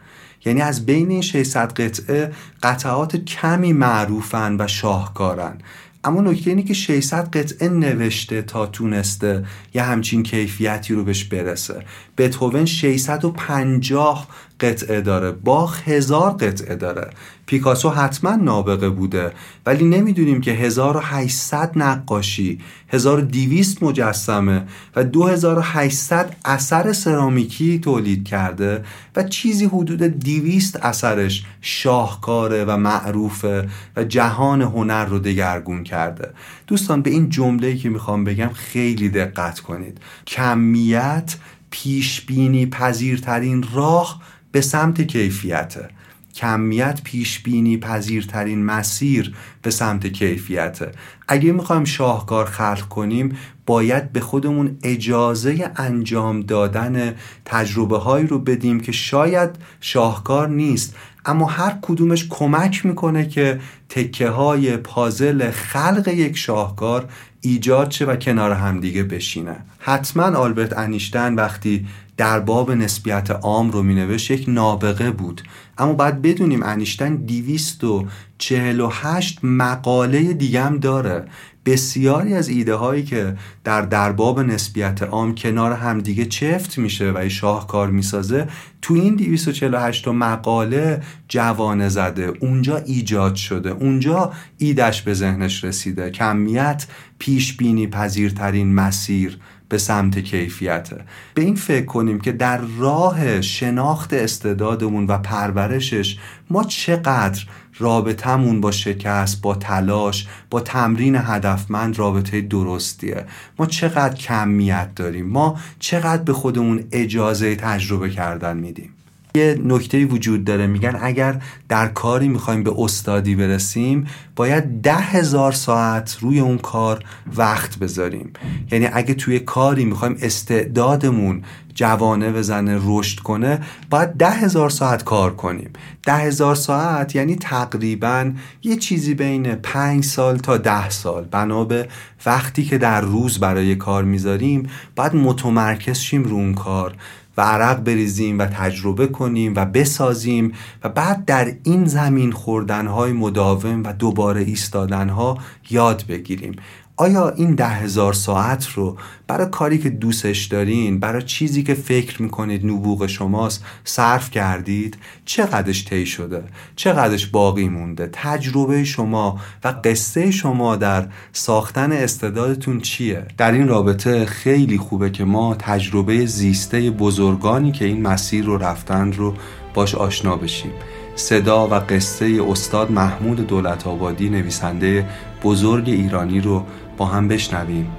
[0.45, 2.31] یعنی از بین این 600 قطعه
[2.63, 5.57] قطعات کمی معروفن و شاهکارن.
[6.03, 11.85] اما نکته اینه که 600 قطعه نوشته تا تونسته یه همچین کیفیتی رو بهش برسه.
[12.21, 14.27] بتهوون 650
[14.59, 15.31] قطعه داره.
[15.31, 17.09] باخ هزار قطعه داره.
[17.45, 19.31] پیکاسو حتما نابغه بوده.
[19.65, 24.63] ولی نمی‌دونیم که 1800 نقاشی 1200 مجسمه
[24.95, 28.83] و 2800 اثر سرامیکی تولید کرده
[29.15, 36.29] و چیزی حدود 200 اثرش شاهکاره و معروفه و جهان هنر رو دگرگون کرده.
[36.67, 39.97] دوستان به این جمله‌ای که می‌خوام بگم خیلی دقت کنید.
[40.27, 41.35] کمیت
[41.71, 45.89] پیش بینی پذیرترین راه به سمت کیفیته.
[46.35, 50.91] کمیت پیش بینی پذیرترین مسیر به سمت کیفیته.
[51.27, 57.15] اگه می‌خوایم شاهکار خلق کنیم باید به خودمون اجازه انجام دادن
[57.45, 59.49] تجربه هایی رو بدیم که شاید
[59.81, 60.95] شاهکار نیست.
[61.25, 63.59] اما هر کدومش کمک می‌کنه که
[63.89, 67.09] تکه های پازل خلق یک شاهکار
[67.41, 69.55] ایجاد شه و کنار همدیگه بشینه.
[69.79, 71.87] حتما آلبرت انیشتن وقتی
[72.21, 75.41] در باب نسبیت عام رو مینوشت یک نابغه بود.
[75.77, 81.25] اما باید بدونیم انیشتن 248 مقاله دیگه هم داره.
[81.65, 87.89] بسیاری از ایده هایی که در درباب نسبیت عام کنار همدیگه چفت میشه و شاهکار
[87.89, 88.47] می‌سازه
[88.81, 92.33] تو این 248 مقاله جوانه زده.
[92.39, 93.69] اونجا ایجاد شده.
[93.69, 96.09] اونجا ایدش به ذهنش رسیده.
[96.09, 96.85] کمیت
[97.19, 99.39] پیش بینی پذیرترین مسیر.
[99.71, 101.01] به سمت کیفیته.
[101.33, 106.17] به این فکر کنیم که در راه شناخت استعدادمون و پرورشش
[106.49, 107.45] ما چقدر
[107.77, 113.25] رابطمون با شکست با تلاش با تمرین هدفمند رابطه درستیه.
[113.59, 115.27] ما چقدر کمیت داریم.
[115.27, 118.93] ما چقدر به خودمون اجازه تجربه کردن میدیم.
[119.35, 120.67] یه نکته وجود داره.
[120.67, 127.03] میگن اگر در کاری می‌خوایم به استادی برسیم باید ده هزار ساعت روی اون کار
[127.35, 128.33] وقت بذاریم.
[128.71, 131.43] یعنی اگه توی کاری می‌خوایم استعدادمون
[131.75, 133.59] جوانه بزنه رشد کنه
[133.89, 135.69] باید ده هزار ساعت کار کنیم.
[136.05, 138.31] ده هزار ساعت یعنی تقریبا
[138.63, 141.23] یه چیزی بین پنج سال تا ده سال.
[141.23, 141.87] بنا به
[142.25, 146.95] وقتی که در روز برای کار می‌ذاریم باید متمرکز شیم رو اون کار.
[147.41, 153.93] عرق بریزیم و تجربه کنیم و بسازیم و بعد در این زمین خوردنهای مداوم و
[153.93, 155.37] دوباره ایستادنها
[155.69, 156.55] یاد بگیریم.
[157.01, 158.97] آیا این ده هزار ساعت رو
[159.27, 165.85] برای کاری که دوستش دارین برای چیزی که فکر می‌کنید نبوغ شماست صرف کردید؟ چقدرش
[165.85, 166.43] طی شده؟
[166.75, 174.25] چقدرش باقی مونده؟ تجربه شما و قصه شما در ساختن استعدادتون چیه؟ در این رابطه
[174.25, 179.33] خیلی خوبه که ما تجربه زیسته بزرگانی که این مسیر رو رفتن رو
[179.73, 180.71] باش آشنا بشیم.
[181.15, 185.05] صدا و قصه استاد محمود دولت آبادی نویسنده
[185.43, 186.65] بزرگ ایرانی رو
[186.97, 187.91] با هم بشنویم.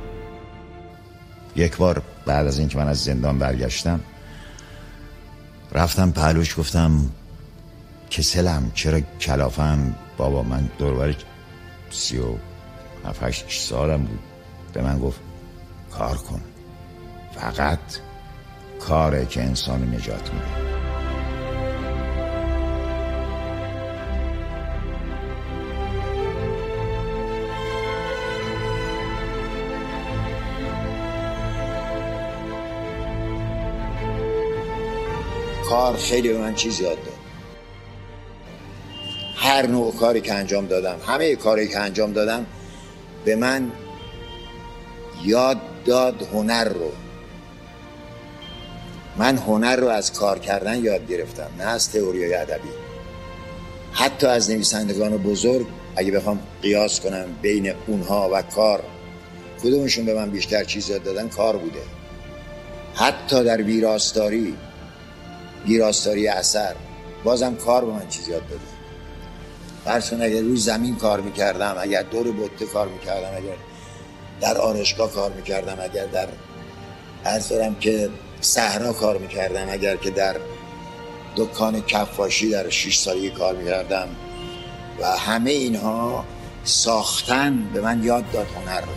[1.56, 4.00] یک بار بعد از اینکه من از زندان برگشتم
[5.72, 7.10] رفتم پهلوش گفتم
[8.10, 11.14] کسلم چرا کلافم بابا من دوربر
[11.90, 12.34] سی و
[13.04, 14.18] هفتش سالم بود.
[14.72, 15.20] به من گفت
[15.90, 16.40] کار کن.
[17.34, 17.78] فقط
[18.80, 20.91] کاره که انسان نجات میده.
[35.70, 37.14] کار خیلی به من چیز یاد داد.
[39.36, 42.46] هر نوع کاری که انجام دادم همه کاری که انجام دادم
[43.24, 43.72] به من
[45.24, 46.92] یاد داد هنر رو.
[49.16, 52.68] من هنر رو از کار کردن یاد گرفتم نه از تئوری ادبی.
[53.92, 58.82] حتی از نویسندگان بزرگ اگه بخوام قیاس کنم بین اونها و کار
[59.62, 61.82] کدومشون به من بیشتر چیز یاد دادن؟ کار بوده.
[62.94, 64.56] حتی در ویراستاری
[65.66, 66.74] ویراستاری اثر.
[67.24, 68.60] بازم کار به من چیز یاد داده.
[69.84, 73.56] فرسون اگر روی زمین کار می‌کردم اگر دور بطه کار می‌کردم اگر
[74.40, 76.28] در آرشگاه کار می‌کردم اگر در
[77.24, 78.10] ارز دارم که
[78.40, 80.36] صحرا کار می‌کردم اگر که در
[81.36, 84.08] دکان کفاشی در شش سالی کار می‌کردم
[85.00, 86.24] و همه اینها
[86.64, 88.92] ساختن به من یاد داد هنر رو.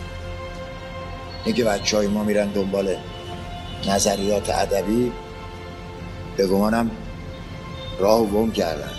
[1.44, 2.96] اینکه بچه های ما میرن دنبال
[3.88, 5.12] نظریات ادبی
[6.36, 6.90] به گمانم
[7.98, 8.90] راه گم کردن.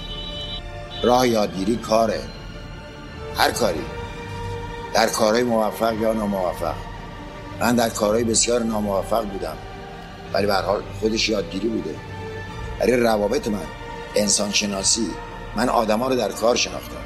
[1.03, 2.21] راه یادگیری کاره.
[3.35, 3.85] هر کاری.
[4.93, 6.75] در کارهای موفق یا ناموفق.
[7.59, 9.57] من در کارهای بسیار ناموفق بودم.
[10.33, 11.95] ولی به حال خودش یادگیری بوده.
[12.79, 13.65] برای روابط من
[14.15, 15.07] انسان شناسی
[15.55, 17.03] من آدما رو در کار شناختم.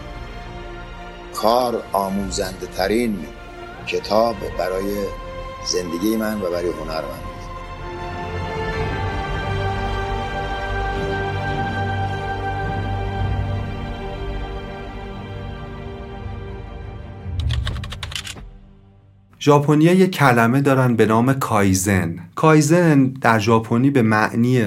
[1.34, 3.26] کار آموزنده ترین
[3.88, 5.06] کتاب برای
[5.66, 7.31] زندگی من و برای هنر من
[19.44, 22.16] ژاپنیا یک کلمه دارن به نام کایزن.
[22.36, 24.64] کایزن در ژاپنی به معنی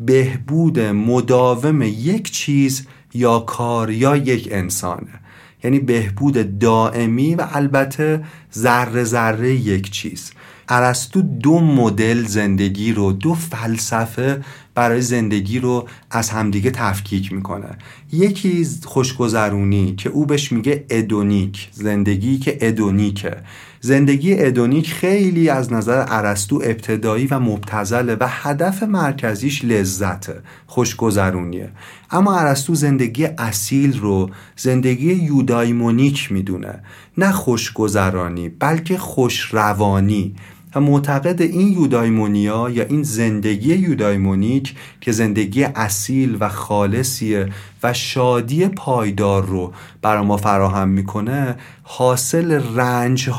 [0.00, 5.20] بهبود مداوم یک چیز یا کار یا یک انسانه.
[5.64, 10.30] یعنی بهبود دائمی و البته ذره ذره یک چیز.
[10.68, 14.44] ارسطو دو مدل زندگی رو دو فلسفه
[14.74, 17.78] برای زندگی رو از همدیگه تفکیک می‌کنه.
[18.12, 23.36] یکی خوشگذرونی که او بهش میگه ادونیک زندگی که ادونیکه.
[23.84, 31.68] زندگی ادونیک خیلی از نظر ارسطو ابتدایی و مبتزله و هدف مرکزیش لذته خوشگذرونیه.
[32.10, 36.82] اما ارسطو زندگی اصیل رو زندگی یودایمونیک می‌دونه.
[37.18, 40.34] نه خوشگذرانی بلکه خوشروانی.
[40.74, 47.48] و معتقد این یودایمونیا یا این زندگی یودایمونیک که زندگی اصیل و خالصیه
[47.82, 49.72] و شادی پایدار رو
[50.02, 53.30] برای ما فراهم می‌کنه حاصل رنج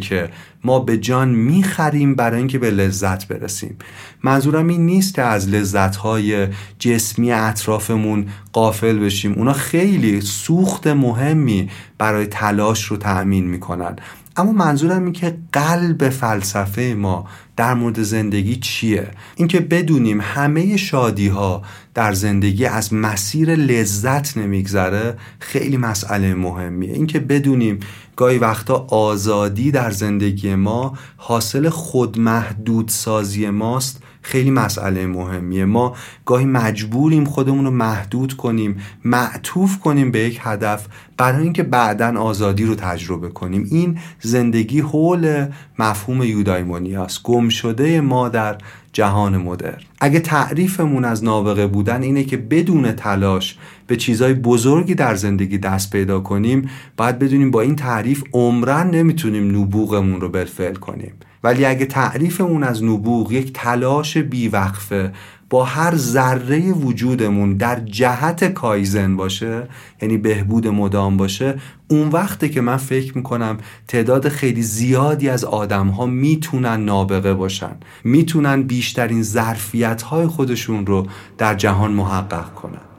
[0.00, 0.30] که
[0.64, 3.76] ما به جان می‌خریم برای اینکه به لذت برسیم.
[4.22, 6.48] منظورم این نیست که از لذتهای
[6.78, 9.32] جسمی اطرافمون قافل بشیم.
[9.32, 13.96] اونا خیلی سوخت مهمی برای تلاش رو تأمین می‌کنن.
[14.36, 17.26] اما منظورم این که قلب فلسفه ما
[17.56, 21.62] در مورد زندگی چیه؟ اینکه بدونیم همه شادی ها
[21.94, 26.92] در زندگی از مسیر لذت نمیگذره خیلی مسئله مهمیه.
[26.92, 27.80] اینکه بدونیم
[28.16, 35.64] گاهی وقتا آزادی در زندگی ما حاصل خودمحدود سازی ماست خیلی مسئله مهمیه.
[35.64, 35.96] ما
[36.26, 42.64] گاهی مجبوریم خودمون رو محدود کنیم معطوف کنیم به یک هدف برای اینکه بعدا آزادی
[42.64, 43.68] رو تجربه کنیم.
[43.70, 45.46] این زندگی حول
[45.78, 48.58] مفهوم یودایمونی است گم شده ما در
[48.92, 49.78] جهان مدرن.
[50.00, 55.90] اگه تعریفمون از نابغه بودن اینه که بدون تلاش به چیزهای بزرگی در زندگی دست
[55.90, 61.12] پیدا کنیم باید بدونیم با این تعریف عمرن نمی‌تونیم نبوغمون رو بالفعل کنیم.
[61.44, 65.12] ولی اگه تعریفمون از نبوغ یک تلاش بیوقفه
[65.50, 69.68] با هر ذره وجودمون در جهت کایزن باشه
[70.02, 75.88] یعنی بهبود مدام باشه اون وقته که من فکر می‌کنم تعداد خیلی زیادی از آدم
[75.88, 81.06] ها می‌تونن نابغه باشن می‌تونن بیشترین ظرفیت های خودشون رو
[81.38, 82.93] در جهان محقق کنن.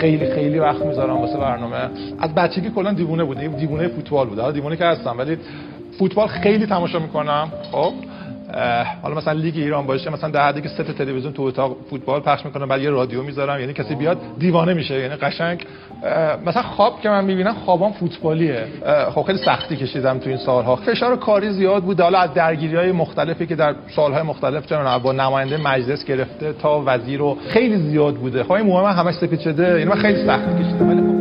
[0.00, 1.90] خیلی خیلی وقت می‌ذارم واسه برنامه.
[2.18, 5.36] از بچگی کلا دیوونه بوده دیوونه فوتبال بوده دیوونه که هستم ولی
[5.98, 7.52] فوتبال خیلی تماشا می‌کنم.
[7.72, 7.92] خب؟
[9.02, 12.44] حالا مثلا لیگ ایران باشه مثلا در حدی که سه تلویزیون تو اتاق فوتبال پخش
[12.44, 15.66] می‌کنه بعد یه رادیو می‌ذارم یعنی کسی بیاد دیوانه میشه یعنی قشنگ.
[16.46, 18.64] مثلا خواب که من می‌بینم خوابام فوتبالیه.
[19.14, 20.76] خب خیلی سختی کشیدم تو این سالها.
[20.76, 22.00] فشار کاری زیاد بود.
[22.00, 26.82] حالا از درگیری های مختلفی که در سالهای مختلف چون با نماینده مجلس گرفته تا
[26.86, 28.42] وزیر و خیلی زیاد بوده.
[28.44, 31.19] خب این موهام همش سفید شده یعنی من خیلی سختی کشیدم ولی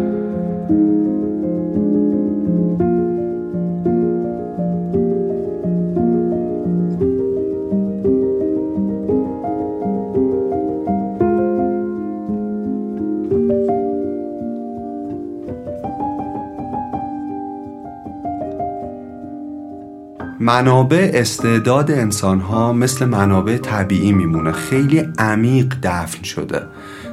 [20.50, 24.52] منابع استعداد انسان ها مثل منابع طبیعی میمونه.
[24.52, 26.62] خیلی عمیق دفن شده.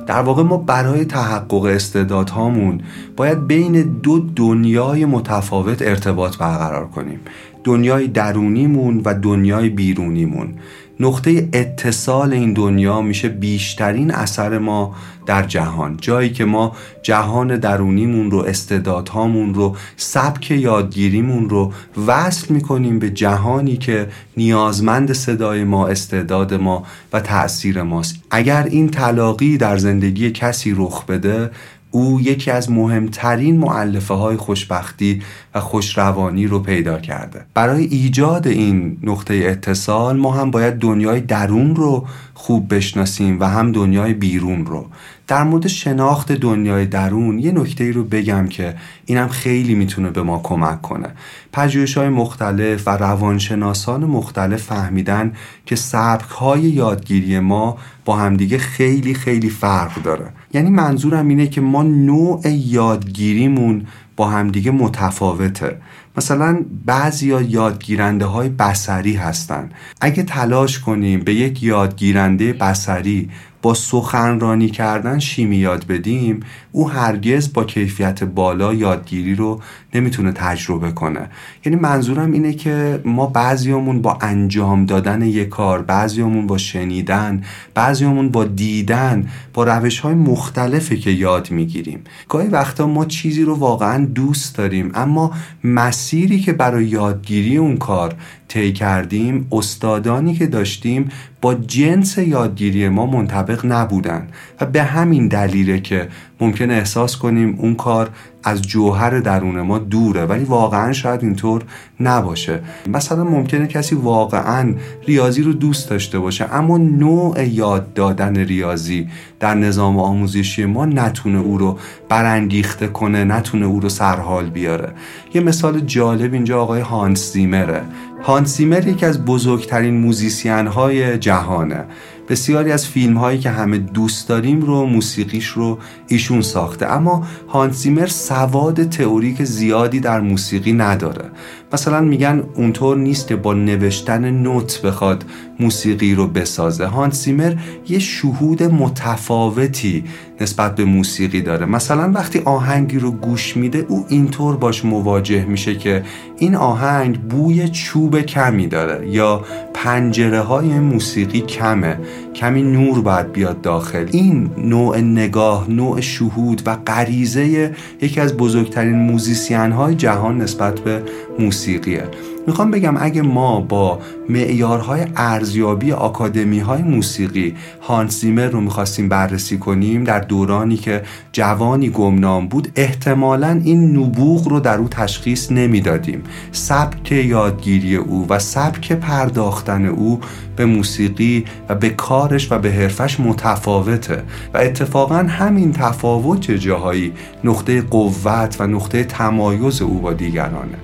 [0.07, 2.81] در واقع ما برای تحقق استعدادهامون
[3.17, 7.21] باید بین دو دنیای متفاوت ارتباط برقرار کنیم.
[7.65, 10.55] دنیای درونیمون و دنیای بیرونیمون.
[11.01, 14.95] نقطه اتصال این دنیا میشه بیشترین اثر ما
[15.27, 15.97] در جهان.
[16.01, 21.73] جایی که ما جهان درونیمون رو استعدادهامون رو سبک یادگیریمون رو
[22.07, 28.17] وصل می‌کنیم به جهانی که نیازمند صدای ما استعداد ما و تأثیر ماست.
[28.31, 31.51] اگر این تلاقی در زندگی کسی رخ بده
[31.91, 35.23] او یکی از مهمترین معلفه های خوشبختی
[35.55, 37.45] و خوشروانی رو پیدا کرده.
[37.55, 43.73] برای ایجاد این نقطه اتصال ما هم باید دنیای درون رو خوب بشناسیم و هم
[43.73, 44.87] دنیای بیرون رو.
[45.27, 48.75] در مورد شناخت دنیای درون یه نکته ای رو بگم که
[49.07, 51.09] اینم خیلی می‌تونه به ما کمک کنه.
[51.53, 55.33] پژوهش های مختلف و روانشناسان مختلف فهمیدن
[55.67, 60.27] که سبک های یادگیری ما با همدیگه خیلی خیلی فرق داره.
[60.55, 63.87] یعنی منظورم اینه که ما نوع یادگیریمون
[64.17, 65.77] با همدیگه متفاوته.
[66.17, 69.71] مثلا بعضی ها یادگیرنده های بسری هستن.
[70.01, 73.31] اگه تلاش کنیم به یک یادگیرنده بسری
[73.63, 76.41] با سخنرانی کردن شیمی یاد بدیم
[76.77, 79.61] او هرگز با کیفیت بالا یادگیری رو
[79.95, 81.29] نمی‌تونه تجربه کنه.
[81.65, 87.43] یعنی منظورم اینه که ما بعضیامون با انجام دادن یک کار بعضیامون با شنیدن
[87.75, 92.01] بعضیامون با دیدن با روش های مختلفی که یاد می‌گیریم.
[92.29, 95.33] گاهی وقتا ما چیزی رو واقعا دوست داریم اما
[95.65, 98.15] مسیری که برای یادگیری اون کار
[98.49, 101.09] طی کردیم استادانی که داشتیم
[101.41, 104.29] با جنس یادگیری ما منطبق نبودن.
[104.61, 106.09] و به همین دلیله که
[106.41, 108.11] ممکن احساس کنیم اون کار
[108.45, 111.63] از جوهر درون ما دوره ولی واقعا شاید اینطور
[112.01, 112.61] نباشه.
[112.89, 114.75] مثلا ممکنه کسی واقعا
[115.07, 119.09] ریاضی رو دوست داشته باشه اما نوع یاد دادن ریاضی
[119.41, 121.79] در نظام آموزشی ما نتونه او رو
[122.09, 124.93] برانگیخته کنه نتونه او رو سرحال بیاره.
[125.35, 127.83] یه مثال جالب اینجا آقای هانس زیمره.
[128.23, 131.85] هانس زیمر یکی از بزرگترین موزیسین های جهانه.
[132.29, 136.87] بسیاری از فیلم هایی که همه دوست داریم رو موسیقیش رو ایشون ساخته.
[136.87, 141.31] اما هانسیمر سواد تئوریک زیادی در موسیقی نداره.
[141.73, 145.25] مثلا میگن اونطور نیست که با نوشتن نوت بخواد
[145.61, 146.87] موسیقی رو بسازه.
[146.87, 147.55] هانسیمر
[147.89, 150.05] یه شهود متفاوتی
[150.41, 151.67] نسبت به موسیقی داره.
[151.67, 156.03] مثلا وقتی آهنگی رو گوش میده او اینطور باش مواجه میشه که
[156.39, 159.45] این آهنگ بوی چوب کمی داره یا
[159.75, 161.99] پنجره های موسیقی کمه.
[162.37, 164.07] کمی نور باید بیاد داخل.
[164.11, 171.03] این نوع نگاه نوع شهود و غریزه یکی از بزرگترین موزیسین های جهان نسبت به
[171.39, 172.05] موسیقیه.
[172.47, 179.59] می‌خوام بگم اگه ما با معیارهای ارزیابی آکادمی های موسیقی هانس زیمر رو می‌خواستیم بررسی
[179.59, 186.23] کنیم در دورانی که جوانی گمنام بود احتمالا این نبوغ رو در او تشخیص نمی‌دادیم.
[186.53, 190.21] سبک یادگیری او و سبک پرداختن او
[190.57, 191.91] به موسیقی و به
[192.29, 194.23] کارش و به حرفش متفاوته
[194.55, 197.13] و اتفاقا همین تفاوت جاهایی
[197.45, 200.79] نقطه قوت و نقطه تمایز او با دیگرانه.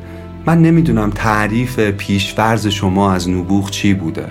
[0.46, 4.26] من نمی‌دونم تعریف پیشورز شما از نبوغ چی بوده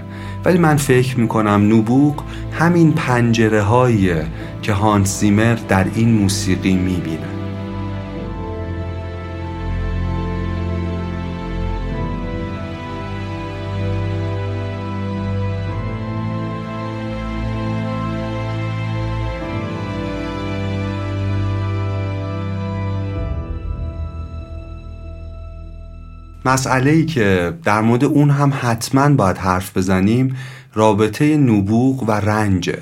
[0.45, 4.25] ولی من فکر می‌کنم نبوغ همین پنجره هاییه
[4.61, 7.40] که هانس زیمر در این موسیقی می‌بینه
[26.45, 30.35] مسئله ای که در مورد اون هم حتما باید حرف بزنیم
[30.73, 32.79] رابطه نبوغ و رنجه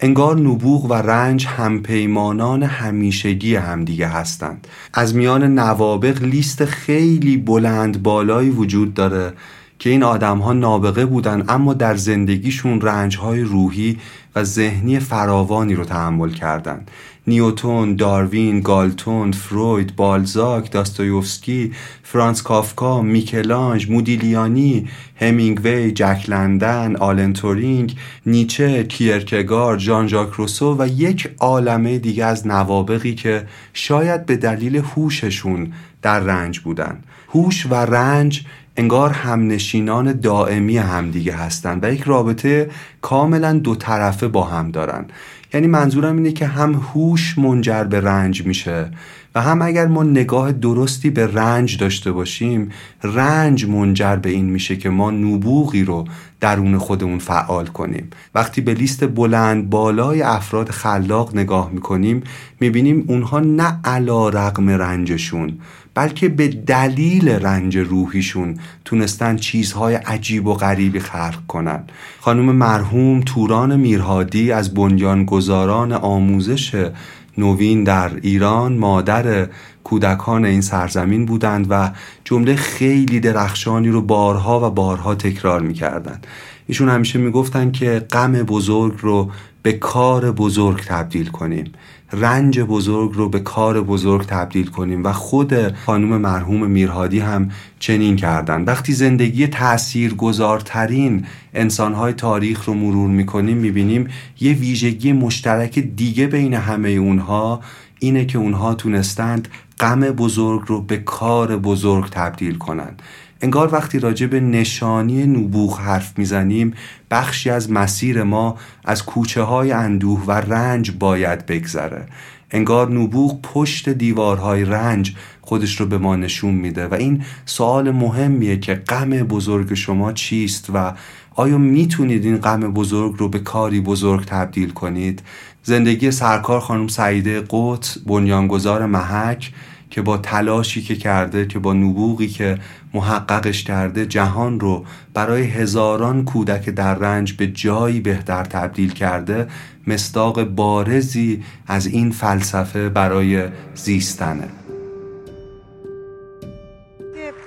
[0.00, 4.66] انگار نبوغ و رنج همپیمانان همیشگی همدیگه هستند.
[4.94, 9.32] از میان نوابق لیست خیلی بلند بالایی وجود داره
[9.78, 13.98] که این آدم ها نابغه بودن اما در زندگیشون رنج های روحی
[14.36, 16.90] و ذهنی فراوانی رو تحمل کردند
[17.28, 21.72] نیوتون، داروین، گالتون، فروید، بالزاک، داستایوفسکی،
[22.02, 24.88] فرانس کافکا، میکلانج، مودیلیانی،
[25.20, 27.96] همینگوی، جک لندن، آلن تورینگ،
[28.26, 34.76] نیچه، کیرکگار، جان ژاک روسو و یک عالمه دیگه از نوابقی که شاید به دلیل
[34.76, 35.72] هوششون
[36.02, 36.98] در رنج بودن.
[37.28, 38.44] هوش و رنج
[38.76, 45.06] انگار همنشینان دائمی همدیگه هستند و یک رابطه کاملا دو طرفه با هم دارن
[45.54, 48.90] یعنی منظورم اینه که هم هوش منجر به رنج میشه
[49.34, 52.70] و هم اگر ما نگاه درستی به رنج داشته باشیم
[53.02, 56.04] رنج منجر به این میشه که ما نبوغی رو
[56.40, 58.10] درون خودمون فعال کنیم.
[58.34, 62.22] وقتی به لیست بلند بالای افراد خلاق نگاه می‌کنیم
[62.60, 65.58] می‌بینیم اونها نه علا رقم رنجشون
[65.98, 71.84] بلکه به دلیل رنج روحیشون تونستن چیزهای عجیب و غریبی خلق کنن.
[72.20, 76.90] خانم مرحوم توران میرهادی از بنیانگذاران آموزش
[77.38, 79.48] نوین در ایران مادر
[79.84, 81.90] کودکان این سرزمین بودند و
[82.24, 86.26] جمله خیلی درخشانی رو بارها و بارها تکرار می‌کردند.
[86.66, 89.30] ایشون همیشه می‌گفتن که غم بزرگ رو
[89.62, 91.72] به کار بزرگ تبدیل کنیم.
[92.12, 98.16] رنج بزرگ رو به کار بزرگ تبدیل کنیم و خود خانم مرحوم میرهادی هم چنین
[98.16, 98.64] کردن.
[98.64, 104.08] وقتی زندگی تأثیر گذارترین انسانهای تاریخ رو مرور می‌کنیم می‌بینیم
[104.40, 107.60] یه ویژگی مشترک دیگه بین همه اونها
[107.98, 109.48] اینه که اونها تونستند
[109.80, 113.02] غم بزرگ رو به کار بزرگ تبدیل کنند.
[113.40, 116.74] انگار وقتی راجع به نشانی نبوغ حرف می‌زنیم
[117.10, 122.06] بخشی از مسیر ما از کوچه های اندوه و رنج باید بگذره.
[122.50, 128.56] انگار نبوغ پشت دیوارهای رنج خودش رو به ما نشون میده و این سوال مهمیه
[128.56, 130.92] که غم بزرگ شما چیست و
[131.34, 135.22] آیا می‌تونید این غم بزرگ رو به کاری بزرگ تبدیل کنید؟
[135.62, 139.52] زندگی سرکار خانم سعیده قط بنیانگذار محک
[139.90, 142.58] که با تلاشی که کرده که با نبوغی که
[142.94, 144.84] محققش کرده جهان رو
[145.14, 149.48] برای هزاران کودک در رنج به جایی بهتر تبدیل کرده
[149.86, 154.48] مستاق بارزی از این فلسفه برای زیستنه.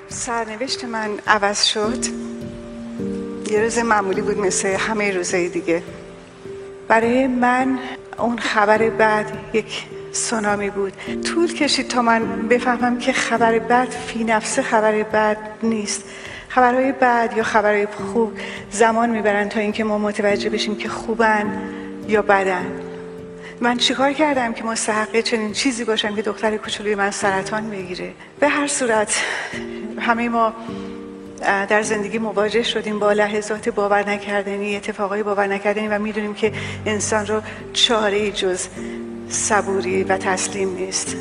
[0.10, 2.06] سرنوشت من عوض شد.
[3.52, 5.84] یه روز معمولی بود مثل همه روزهای دیگه.
[6.88, 7.80] برای من
[8.18, 10.94] اون خبر بعد یک سونامی بود.
[11.22, 16.04] طول کشید تا من بفهمم که خبر بد فی نفسه خبر بد نیست.
[16.48, 18.34] خبرهای بد یا خبرهای خوب
[18.72, 21.62] زمان می‌برن تا اینکه ما متوجه بشیم که خوبن
[22.08, 22.66] یا بدن.
[23.62, 28.48] من چیکار کردم که مستحق چنین چیزی باشم که دختر کوچولوی من سرطان بگیره به
[28.48, 29.22] هر صورت
[30.00, 30.54] همه ما
[31.42, 36.52] در زندگی مواجه شدیم با لحظات باور نکردنی اتفاقای باور نکردنی و می‌دونیم که
[36.86, 37.42] انسان رو
[37.74, 38.68] چاره جز
[39.32, 41.16] صبوری و تسلیم نیست.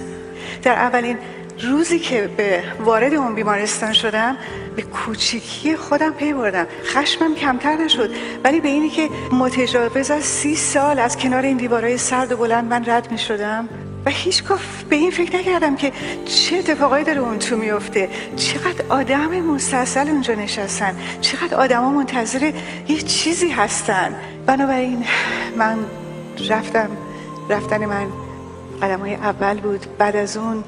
[0.63, 1.19] در اولین
[1.63, 4.37] روزی که به وارد اون بیمارستان شدم
[4.77, 6.67] به کوچیکی خودم پی بردم.
[6.85, 8.11] خشمم کمتر نشد
[8.45, 12.65] ولی به اینی که متجاوز از سی سال از کنار این دیوارهای سرد و بلند
[12.65, 13.69] من رد می شدم.
[14.07, 15.93] و هیچگاه به این فکر نکردم که
[16.25, 20.97] چه اتفاقایی داره اون تو میفته چقدر آدم مسلسل اونجا نشستن.
[21.21, 22.53] چقدر آدما منتظر
[22.89, 24.15] یه چیزی هستن.
[24.47, 25.05] بنابراین
[25.57, 25.79] من
[26.49, 26.89] رفتم
[27.51, 28.07] رفتن من
[28.83, 30.65] قدم های اول بود بعد از اون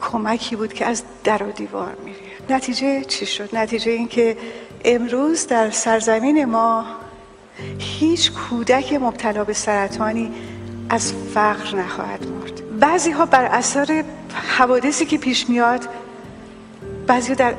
[0.00, 2.18] کمکی بود که از در و دیوار میری.
[2.50, 4.36] نتیجه چی شد؟ نتیجه این که
[4.84, 6.84] امروز در سرزمین ما
[7.78, 10.32] هیچ کودک مبتلا به سرطانی
[10.88, 12.80] از فقر نخواهد مرد.
[12.80, 14.04] بعضی ها بر اثر
[14.58, 15.88] حوادثی که پیش میاد
[17.06, 17.54] بعضی در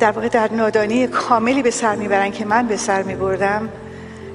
[0.00, 3.68] در واقع در نادانی کاملی به سر می‌برن که من به سر میبردم.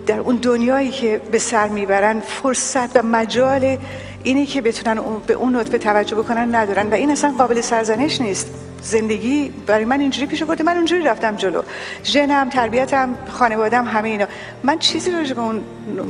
[0.10, 3.78] در اون دنیایی که به سر می‌برن فرصت و مجال
[4.24, 8.48] اینی که بتونن به اون نطفه توجه بکنن ندارن و این اصلا قابل سرزنش نیست.
[8.82, 11.62] زندگی برای من اینجوری پیش برده من اونجوری رفتم جلو.
[12.04, 14.26] ژنم تربیتم خانوادم همه اینا.
[14.64, 15.64] من چیزی راجع به اون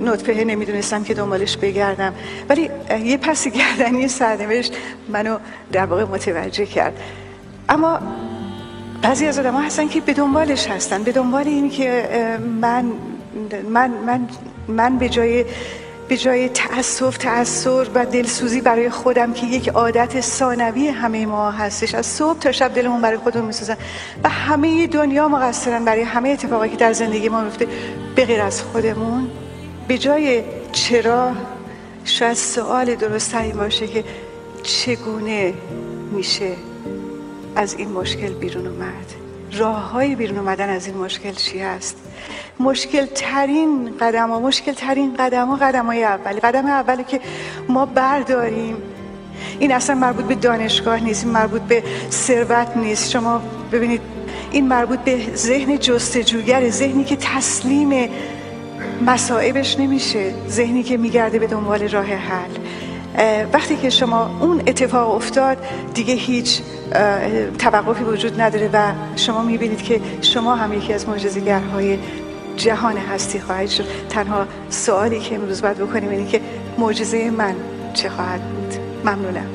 [0.06, 2.14] نطفه نمی‌دونستم که دنبالش بگردم.
[2.50, 2.70] ولی
[3.04, 4.74] یه پسی گردنی سرنوشت
[5.10, 5.38] منو
[5.72, 6.94] در واقع متوجه کرد.
[7.70, 8.00] اما
[9.02, 12.10] بعضی از آدم هستن که به دنبالش هستن به دنبال این که
[12.62, 12.92] من
[13.70, 14.28] من من
[14.68, 15.46] من به جای
[16.10, 21.96] به جای تأسف تأثیر و دلسوزی برای خودم که یک عادت ثانوی همه ما هستش.
[21.96, 23.78] از صبح تا شب دلمون برای خودمون میسوزن
[24.24, 27.68] و همه دنیا مقصرن برای همه اتفاقی که در زندگی ما میفته
[28.16, 29.30] غیر از خودمون
[29.88, 31.32] به جای چرا
[32.06, 34.04] شاید سوال درست این باشه که
[34.64, 35.54] چگونه
[36.12, 36.52] میشه
[37.56, 39.19] از این مشکل بیرون اومد.
[39.54, 41.98] راه های بیرون اومدن از این مشکل چی هست؟
[42.60, 46.40] مشکل ترین قدم ها مشکل ترین قدم ها قدم های اولی.
[46.40, 47.20] قدم اولی که
[47.70, 48.76] ما برداریم
[49.60, 53.12] این اصلا مربوط به دانشگاه نیست این مربوط به ثروت نیست.
[53.12, 54.02] شما ببینید
[54.52, 58.10] این مربوط به ذهن جستجوگر ذهنی که تسلیم
[59.06, 62.50] مسائبش نمیشه ذهنی که میگرده به دنبال راه حل.
[63.54, 65.58] وقتی که شما اون اتفاق افتاد
[65.94, 66.62] دیگه هیچ
[67.60, 72.00] توقفی وجود نداره و شما می‌بینید که شما هم یکی از معجزه‌گرهای
[72.58, 73.86] جهان هستی خواهید شد.
[74.10, 76.42] تنها سوالی که امروز باید بکنیم اینه که
[76.78, 77.56] معجزه من
[77.94, 78.74] چه خواهد بود؟
[79.06, 79.48] ممنونم.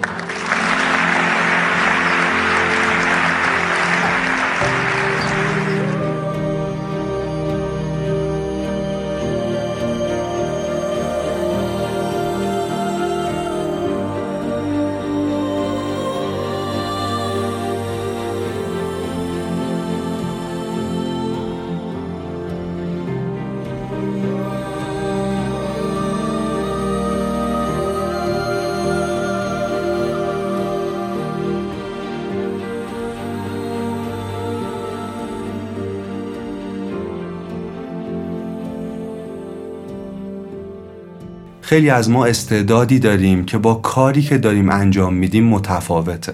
[41.74, 46.32] خیلی از ما استعدادی داریم که با کاری که داریم انجام میدیم متفاوته.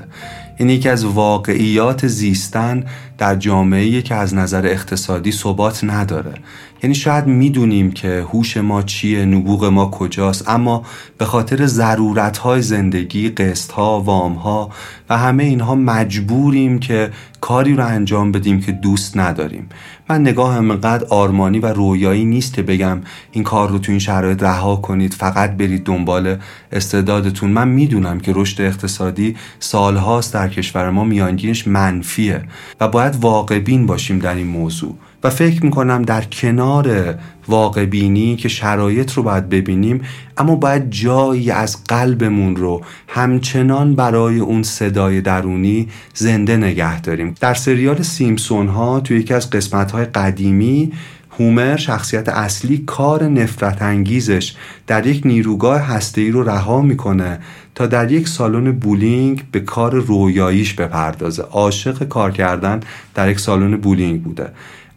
[0.56, 2.84] این یکی از واقعیات زیستن
[3.20, 6.34] در جامعه که از نظر اقتصادی ثبات نداره.
[6.82, 10.82] یعنی شاید می‌دونیم که هوش ما چیه نبوغ ما کجاست اما
[11.18, 14.70] به خاطر ضرورت های زندگی قسط ها وام ها
[15.10, 17.10] و همه اینها مجبوریم که
[17.40, 19.68] کاری رو انجام بدیم که دوست نداریم.
[20.08, 23.00] من نگاهم انقدر آرمانی و رویایی نیست که بگم
[23.32, 26.36] این کار رو تو این شرایط رها کنید فقط برید دنبال
[26.72, 27.50] استعدادتون.
[27.50, 32.42] من می‌دونم که رشد اقتصادی سالهاست در کشور ما میانگینش منفیه
[32.80, 37.14] و باید واقع بین باشیم در این موضوع و فکر می‌کنم در کنار
[37.48, 40.02] واقع بینی که شرایط رو باید ببینیم
[40.36, 47.34] اما باید جایی از قلبمون رو همچنان برای اون صدای درونی زنده نگه داریم.
[47.40, 50.92] در سریال سیمسون ها توی یکی از قسمت های قدیمی
[51.38, 54.54] هومر شخصیت اصلی کار نفرت انگیزش
[54.86, 57.38] در یک نیروگاه هسته‌ای رو رها می‌کنه
[57.80, 61.42] تا در یک سالن بولینگ به کار رویاییش بپردازه.
[61.42, 62.80] عاشق کار کردن
[63.14, 64.48] در یک سالن بولینگ بوده.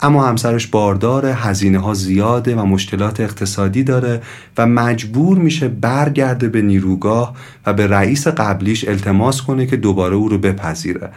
[0.01, 4.21] اما همسرش بارداره هزینه ها زیاده و مشکلات اقتصادی داره
[4.57, 7.35] و مجبور میشه برگرده به نیروگاه
[7.65, 11.09] و به رئیس قبلیش التماس کنه که دوباره او رو بپذیره.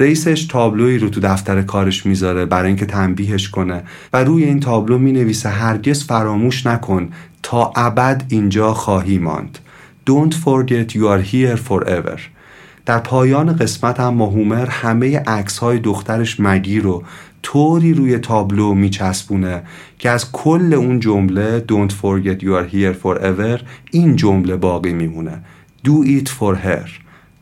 [0.00, 3.82] رئیسش تابلوی رو تو دفتر کارش می‌ذاره برای اینکه تنبیهش کنه
[4.12, 7.08] و روی این تابلو می‌نویسه هرگز فراموش نکن
[7.42, 9.58] تا ابد اینجا خواهی ماند.
[10.06, 12.20] Don't forget you are here forever.
[12.86, 17.02] در پایان قسمت هم هومر همه عکس های دخترش مگی رو
[17.42, 19.62] طوری روی تابلو میچسبونه
[19.98, 25.42] که از کل اون جمله Don't forget you are here forever این جمله باقی میمونه.
[25.86, 26.90] Do it for her.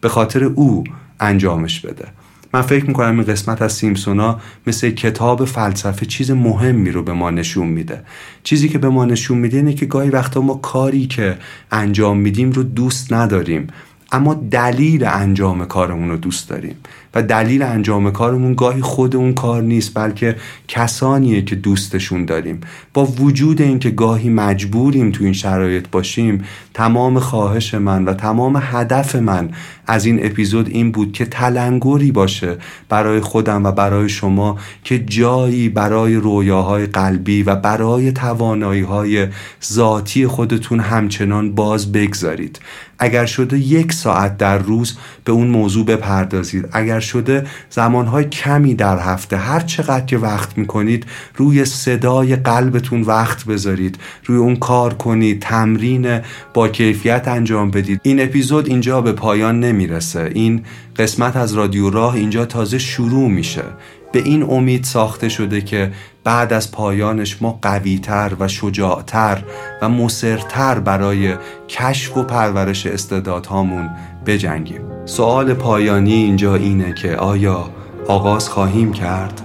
[0.00, 0.84] به خاطر او
[1.20, 2.08] انجامش بده.
[2.54, 7.30] من فکر می‌کنم این قسمت از سیمسونا مثل کتاب فلسفه چیز مهمی رو به ما
[7.30, 8.02] نشون میده.
[8.42, 11.36] چیزی که به ما نشون میده اینه که گاهی وقتا ما کاری که
[11.72, 13.66] انجام میدیم رو دوست نداریم
[14.12, 16.76] اما دلیل انجام کارمون رو دوست داریم.
[17.14, 20.36] و دلیل انجام کارمون گاهی خود اون کار نیست بلکه
[20.68, 22.60] کسانیه که دوستشون داریم.
[22.94, 26.44] با وجود اینکه گاهی مجبوریم تو این شرایط باشیم
[26.74, 29.50] تمام خواهش من و تمام هدف من
[29.90, 32.56] از این اپیزود این بود که تلنگری باشه
[32.88, 39.26] برای خودم و برای شما که جایی برای رویاهای قلبی و برای توانایی های
[39.72, 42.60] ذاتی خودتون همچنان باز بگذارید.
[43.02, 46.68] اگر شده یک ساعت در روز به اون موضوع بپردازید.
[46.72, 49.36] اگر شده زمانهای کمی در هفته.
[49.36, 51.06] هر چقدر که وقت می‌کنید
[51.36, 53.98] روی صدای قلبتون وقت بذارید.
[54.24, 55.42] روی اون کار کنید.
[55.42, 56.20] تمرین
[56.54, 58.00] با کیفیت انجام بدید.
[58.02, 60.30] این اپیزود اینجا به پایان نمی‌رسه.
[60.34, 60.62] این
[60.96, 63.64] قسمت از رادیو راه اینجا تازه شروع میشه.
[64.12, 65.92] به این امید ساخته شده که
[66.24, 69.42] بعد از پایانش ما قویتر و شجاعتر
[69.82, 71.34] و مصرتر برای
[71.68, 73.90] کشف و پرورش استعدادهامون
[74.26, 74.80] بجنگیم.
[75.04, 77.70] سوال پایانی اینجا اینه که آیا
[78.08, 79.40] آغاز خواهیم کرد؟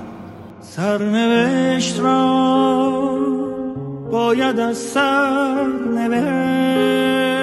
[0.61, 2.45] سرنوشت را
[4.11, 7.34] باید از سر نوشت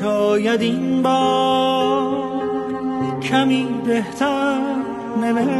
[0.00, 2.40] شاید این بار
[3.22, 4.58] کمی بهتر
[5.22, 5.56] نوشت.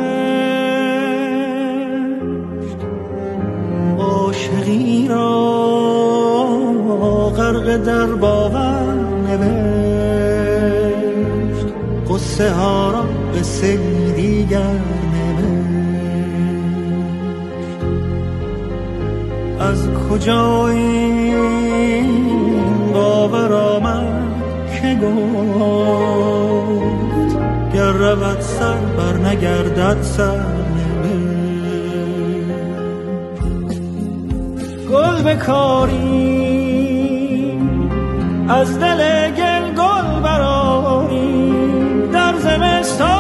[3.99, 5.41] عاشقی را
[7.37, 8.95] غرق در باور
[9.29, 9.67] نوشت.
[12.11, 13.05] قصه ها را
[13.39, 13.79] قصه
[14.17, 14.81] دیگر
[15.15, 16.01] نوشت.
[19.61, 21.41] از کجا این
[22.93, 24.00] باور آمد؟
[25.03, 26.91] گفت
[27.75, 30.41] گر رود سر بر نگردد سر
[34.91, 36.51] گل بکاری
[38.49, 41.53] از دل گل گل براری
[42.13, 43.20] در زمستان